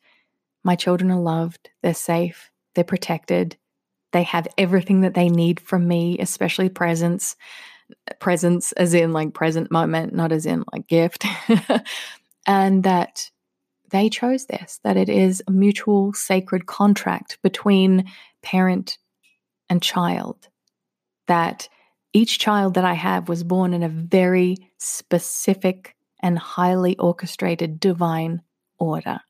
my 0.62 0.76
children 0.76 1.10
are 1.10 1.18
loved, 1.18 1.70
they're 1.82 1.94
safe, 1.94 2.50
they're 2.74 2.84
protected, 2.84 3.56
they 4.12 4.24
have 4.24 4.46
everything 4.58 5.00
that 5.00 5.14
they 5.14 5.30
need 5.30 5.58
from 5.58 5.88
me, 5.88 6.18
especially 6.18 6.68
presence, 6.68 7.34
presence 8.20 8.72
as 8.72 8.92
in 8.92 9.14
like 9.14 9.32
present 9.32 9.70
moment, 9.70 10.12
not 10.12 10.32
as 10.32 10.44
in 10.44 10.64
like 10.70 10.86
gift, 10.86 11.24
and 12.46 12.84
that 12.84 13.30
they 13.88 14.10
chose 14.10 14.44
this, 14.44 14.80
that 14.84 14.98
it 14.98 15.08
is 15.08 15.42
a 15.48 15.50
mutual 15.50 16.12
sacred 16.12 16.66
contract 16.66 17.38
between 17.42 18.04
parent 18.42 18.98
and 19.70 19.80
child, 19.80 20.50
that 21.26 21.70
each 22.12 22.38
child 22.38 22.74
that 22.74 22.84
I 22.84 22.92
have 22.92 23.30
was 23.30 23.44
born 23.44 23.72
in 23.72 23.82
a 23.82 23.88
very 23.88 24.58
specific 24.76 25.94
and 26.20 26.38
highly 26.38 26.96
orchestrated 26.98 27.80
divine 27.80 28.42
order. 28.78 29.20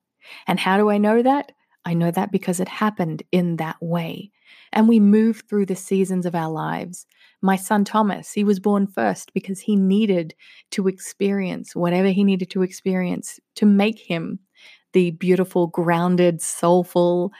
And 0.46 0.59
how 0.59 0.77
do 0.77 0.90
I 0.90 0.98
know 0.98 1.22
that? 1.22 1.53
I 1.85 1.94
know 1.94 2.11
that 2.11 2.33
because 2.33 2.61
it 2.61 2.68
happened 2.68 3.22
in 3.33 3.57
that 3.57 3.77
way. 3.81 4.31
And 4.72 4.88
we 4.88 5.01
move 5.01 5.42
through 5.48 5.66
the 5.66 5.77
seasons 5.77 6.27
of 6.27 6.35
our 6.35 6.51
lives. 6.51 7.07
My 7.40 7.57
son 7.57 7.85
Thomas, 7.85 8.33
he 8.33 8.44
was 8.44 8.61
born 8.61 8.87
first 8.87 9.33
because 9.33 9.61
he 9.61 9.77
needed 9.77 10.35
to 10.72 10.88
experience 10.88 11.74
whatever 11.74 12.09
he 12.09 12.24
needed 12.24 12.51
to 12.51 12.62
experience 12.62 13.38
to 13.55 13.66
make 13.66 13.98
him 13.98 14.38
the 14.92 15.12
beautiful, 15.12 15.66
grounded, 15.68 16.40
soulful, 16.40 17.33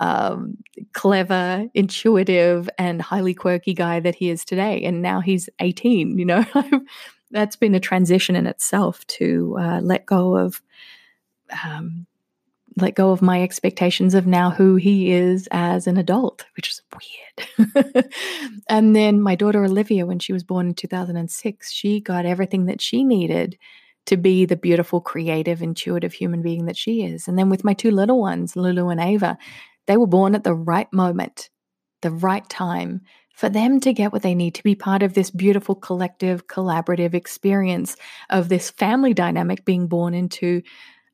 um, 0.00 0.56
clever, 0.92 1.66
intuitive, 1.74 2.68
and 2.78 3.00
highly 3.00 3.34
quirky 3.34 3.74
guy 3.74 4.00
that 4.00 4.14
he 4.14 4.28
is 4.28 4.44
today. 4.44 4.82
And 4.82 5.02
now 5.02 5.20
he's 5.20 5.48
18, 5.60 6.18
you 6.18 6.24
know, 6.24 6.44
that's 7.30 7.56
been 7.56 7.74
a 7.74 7.80
transition 7.80 8.36
in 8.36 8.46
itself 8.46 9.06
to 9.06 9.56
uh, 9.58 9.80
let 9.80 10.06
go 10.06 10.36
of 10.36 10.62
um, 11.64 12.06
let 12.76 12.94
go 12.94 13.10
of 13.10 13.22
my 13.22 13.42
expectations 13.42 14.14
of 14.14 14.26
now 14.26 14.50
who 14.50 14.76
he 14.76 15.10
is 15.10 15.48
as 15.50 15.86
an 15.86 15.96
adult, 15.96 16.44
which 16.56 16.68
is 16.68 16.82
weird. 16.92 18.06
and 18.68 18.94
then 18.94 19.20
my 19.20 19.34
daughter 19.34 19.64
Olivia, 19.64 20.04
when 20.04 20.18
she 20.18 20.34
was 20.34 20.44
born 20.44 20.68
in 20.68 20.74
2006, 20.74 21.72
she 21.72 22.00
got 22.00 22.26
everything 22.26 22.66
that 22.66 22.82
she 22.82 23.02
needed 23.02 23.56
to 24.04 24.16
be 24.18 24.44
the 24.44 24.56
beautiful, 24.56 25.00
creative, 25.00 25.62
intuitive 25.62 26.12
human 26.12 26.42
being 26.42 26.66
that 26.66 26.76
she 26.76 27.02
is. 27.02 27.26
And 27.26 27.38
then 27.38 27.48
with 27.48 27.64
my 27.64 27.72
two 27.72 27.90
little 27.90 28.20
ones, 28.20 28.56
Lulu 28.56 28.88
and 28.88 29.00
Ava, 29.00 29.38
they 29.86 29.96
were 29.96 30.06
born 30.06 30.34
at 30.34 30.44
the 30.44 30.54
right 30.54 30.92
moment, 30.92 31.48
the 32.02 32.10
right 32.10 32.46
time 32.48 33.00
for 33.36 33.50
them 33.50 33.80
to 33.80 33.92
get 33.92 34.12
what 34.12 34.22
they 34.22 34.34
need 34.34 34.54
to 34.54 34.62
be 34.62 34.74
part 34.74 35.02
of 35.02 35.12
this 35.12 35.30
beautiful 35.30 35.74
collective 35.74 36.46
collaborative 36.46 37.12
experience 37.12 37.94
of 38.30 38.48
this 38.48 38.70
family 38.70 39.12
dynamic 39.12 39.64
being 39.64 39.86
born 39.86 40.14
into 40.14 40.62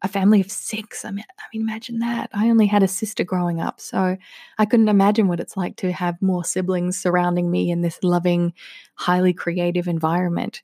a 0.03 0.09
family 0.09 0.41
of 0.41 0.51
six. 0.51 1.05
I 1.05 1.11
mean, 1.11 1.25
I 1.39 1.43
mean, 1.53 1.63
imagine 1.63 1.99
that. 1.99 2.31
I 2.33 2.49
only 2.49 2.67
had 2.67 2.85
a 2.85 2.89
sister 2.89 3.25
growing 3.25 3.61
up, 3.61 3.81
so 3.81 4.17
I 4.57 4.65
couldn't 4.65 4.89
imagine 4.89 5.27
what 5.27 5.41
it's 5.41 5.57
like 5.57 5.77
to 5.77 5.93
have 5.93 6.23
more 6.23 6.45
siblings 6.45 6.97
surrounding 6.97 7.51
me 7.51 7.71
in 7.71 7.83
this 7.83 7.99
loving, 8.03 8.53
highly 8.95 9.33
creative 9.33 9.89
environment. 9.89 10.63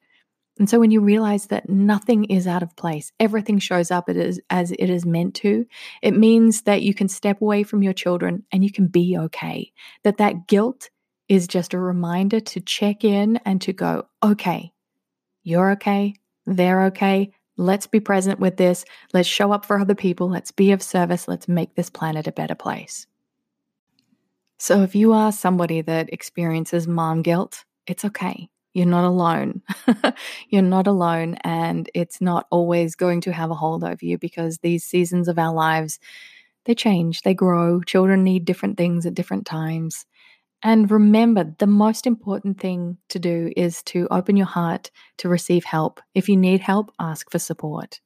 And 0.60 0.70
so 0.70 0.78
when 0.78 0.90
you 0.90 1.00
realize 1.00 1.46
that 1.48 1.68
nothing 1.68 2.24
is 2.24 2.46
out 2.46 2.62
of 2.64 2.74
place, 2.76 3.12
everything 3.18 3.58
shows 3.58 3.90
up 3.90 4.08
as, 4.08 4.40
as 4.50 4.72
it 4.72 4.90
is 4.90 5.06
meant 5.06 5.34
to, 5.36 5.66
it 6.02 6.16
means 6.16 6.62
that 6.62 6.82
you 6.82 6.94
can 6.94 7.08
step 7.08 7.40
away 7.40 7.62
from 7.62 7.82
your 7.82 7.92
children 7.92 8.44
and 8.50 8.64
you 8.64 8.72
can 8.72 8.86
be 8.86 9.16
okay. 9.18 9.72
That 10.02 10.18
that 10.18 10.46
guilt 10.48 10.90
is 11.28 11.46
just 11.46 11.74
a 11.74 11.78
reminder 11.78 12.40
to 12.40 12.60
check 12.60 13.04
in 13.04 13.38
and 13.44 13.60
to 13.62 13.72
go, 13.72 14.06
okay, 14.22 14.72
you're 15.42 15.70
okay, 15.72 16.14
they're 16.46 16.84
okay. 16.86 17.32
Let's 17.56 17.86
be 17.86 18.00
present 18.00 18.38
with 18.38 18.56
this. 18.56 18.84
Let's 19.12 19.28
show 19.28 19.52
up 19.52 19.66
for 19.66 19.78
other 19.78 19.94
people. 19.94 20.28
Let's 20.28 20.52
be 20.52 20.72
of 20.72 20.82
service. 20.82 21.26
Let's 21.26 21.48
make 21.48 21.74
this 21.74 21.90
planet 21.90 22.26
a 22.26 22.32
better 22.32 22.54
place. 22.54 23.06
So, 24.58 24.82
if 24.82 24.94
you 24.94 25.12
are 25.12 25.32
somebody 25.32 25.82
that 25.82 26.12
experiences 26.12 26.86
mom 26.88 27.22
guilt, 27.22 27.64
it's 27.86 28.04
okay. 28.04 28.48
You're 28.74 28.86
not 28.86 29.04
alone. 29.04 29.62
You're 30.50 30.62
not 30.62 30.86
alone. 30.86 31.36
And 31.42 31.90
it's 31.94 32.20
not 32.20 32.46
always 32.50 32.94
going 32.94 33.20
to 33.22 33.32
have 33.32 33.50
a 33.50 33.54
hold 33.54 33.82
over 33.82 34.04
you 34.04 34.18
because 34.18 34.58
these 34.58 34.84
seasons 34.84 35.26
of 35.26 35.38
our 35.38 35.52
lives, 35.52 35.98
they 36.64 36.74
change, 36.74 37.22
they 37.22 37.34
grow. 37.34 37.80
Children 37.82 38.24
need 38.24 38.44
different 38.44 38.76
things 38.76 39.06
at 39.06 39.14
different 39.14 39.46
times. 39.46 40.06
And 40.62 40.90
remember, 40.90 41.54
the 41.58 41.66
most 41.66 42.06
important 42.06 42.60
thing 42.60 42.98
to 43.10 43.18
do 43.18 43.52
is 43.56 43.82
to 43.84 44.08
open 44.10 44.36
your 44.36 44.46
heart 44.46 44.90
to 45.18 45.28
receive 45.28 45.64
help. 45.64 46.00
If 46.14 46.28
you 46.28 46.36
need 46.36 46.60
help, 46.60 46.92
ask 46.98 47.30
for 47.30 47.38
support 47.38 48.00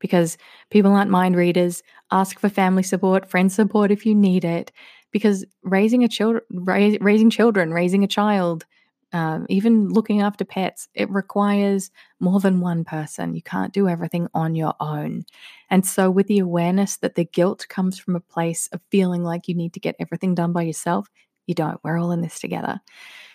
because 0.00 0.36
people 0.70 0.92
aren't 0.92 1.10
mind 1.10 1.36
readers. 1.36 1.82
Ask 2.10 2.40
for 2.40 2.48
family 2.48 2.82
support, 2.82 3.30
friend 3.30 3.50
support 3.50 3.90
if 3.92 4.04
you 4.04 4.14
need 4.14 4.44
it. 4.44 4.72
Because 5.12 5.44
raising 5.62 6.02
a 6.02 6.08
child, 6.08 6.40
raising 6.50 7.30
children, 7.30 7.72
raising 7.72 8.02
a 8.02 8.08
child, 8.08 8.64
um, 9.12 9.46
even 9.50 9.90
looking 9.90 10.22
after 10.22 10.44
pets, 10.44 10.88
it 10.94 11.08
requires 11.10 11.90
more 12.18 12.40
than 12.40 12.60
one 12.60 12.82
person. 12.82 13.34
You 13.34 13.42
can't 13.42 13.72
do 13.74 13.88
everything 13.88 14.26
on 14.34 14.54
your 14.54 14.74
own. 14.80 15.24
And 15.70 15.86
so, 15.86 16.10
with 16.10 16.28
the 16.28 16.38
awareness 16.38 16.96
that 16.96 17.14
the 17.14 17.26
guilt 17.26 17.66
comes 17.68 17.98
from 17.98 18.16
a 18.16 18.20
place 18.20 18.68
of 18.72 18.80
feeling 18.90 19.22
like 19.22 19.48
you 19.48 19.54
need 19.54 19.74
to 19.74 19.80
get 19.80 19.96
everything 20.00 20.34
done 20.34 20.52
by 20.52 20.62
yourself, 20.62 21.08
you 21.46 21.54
don't. 21.54 21.80
We're 21.82 21.98
all 21.98 22.12
in 22.12 22.20
this 22.20 22.40
together. 22.40 22.80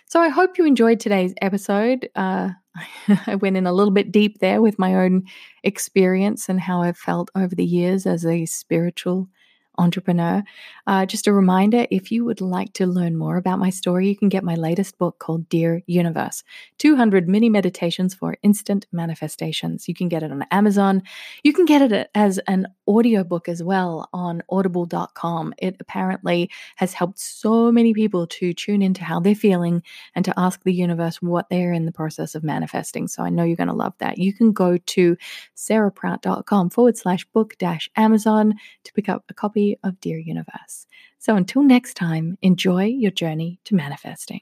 So 0.06 0.20
I 0.20 0.28
hope 0.28 0.56
you 0.56 0.64
enjoyed 0.64 1.00
today's 1.00 1.34
episode. 1.42 2.08
Uh, 2.14 2.50
I 3.26 3.34
went 3.34 3.56
in 3.56 3.66
a 3.66 3.72
little 3.72 3.92
bit 3.92 4.10
deep 4.10 4.38
there 4.40 4.62
with 4.62 4.78
my 4.78 4.94
own 4.94 5.24
experience 5.64 6.48
and 6.48 6.60
how 6.60 6.82
I've 6.82 6.96
felt 6.96 7.30
over 7.34 7.54
the 7.54 7.64
years 7.64 8.06
as 8.06 8.24
a 8.24 8.46
spiritual 8.46 9.28
entrepreneur. 9.78 10.42
Uh, 10.86 11.06
just 11.06 11.26
a 11.26 11.32
reminder 11.32 11.86
if 11.90 12.12
you 12.12 12.24
would 12.24 12.40
like 12.40 12.72
to 12.74 12.86
learn 12.86 13.16
more 13.16 13.36
about 13.36 13.58
my 13.58 13.70
story, 13.70 14.08
you 14.08 14.16
can 14.16 14.28
get 14.28 14.44
my 14.44 14.54
latest 14.54 14.98
book 14.98 15.18
called 15.18 15.48
Dear 15.48 15.82
Universe 15.86 16.42
200 16.78 17.28
Mini 17.28 17.48
Meditations 17.48 18.14
for 18.14 18.36
Instant 18.42 18.86
Manifestations. 18.92 19.88
You 19.88 19.94
can 19.94 20.08
get 20.08 20.22
it 20.22 20.30
on 20.30 20.44
Amazon. 20.50 21.02
You 21.42 21.52
can 21.52 21.64
get 21.64 21.92
it 21.92 22.10
as 22.14 22.38
an 22.46 22.66
audiobook 22.86 23.48
as 23.48 23.62
well 23.62 24.08
on 24.12 24.42
audible.com. 24.50 25.54
It 25.58 25.76
apparently 25.80 26.50
has 26.76 26.92
helped 26.92 27.18
so 27.18 27.70
many 27.70 27.94
people 27.94 28.26
to 28.26 28.52
tune 28.52 28.82
into 28.82 29.04
how 29.04 29.20
they're 29.20 29.34
feeling 29.34 29.82
and 30.14 30.24
to 30.24 30.34
ask 30.36 30.62
the 30.64 30.72
universe 30.72 31.22
what 31.22 31.48
they're 31.50 31.72
in 31.72 31.86
the 31.86 31.92
process 31.92 32.34
of 32.34 32.42
manifesting. 32.42 33.08
So 33.08 33.22
I 33.22 33.30
know 33.30 33.44
you're 33.44 33.56
going 33.56 33.68
to 33.68 33.74
love 33.74 33.94
that. 33.98 34.18
You 34.18 34.32
can 34.32 34.52
go 34.52 34.78
to 34.78 35.16
sarahprout.com 35.56 36.70
forward 36.70 36.96
slash 36.96 37.24
book 37.26 37.56
dash 37.58 37.90
Amazon 37.96 38.54
to 38.84 38.92
pick 38.92 39.08
up 39.08 39.24
a 39.28 39.34
copy 39.34 39.67
of 39.82 40.00
Dear 40.00 40.18
Universe. 40.18 40.86
So 41.18 41.36
until 41.36 41.62
next 41.62 41.94
time, 41.94 42.38
enjoy 42.42 42.84
your 42.84 43.10
journey 43.10 43.60
to 43.64 43.74
manifesting. 43.74 44.40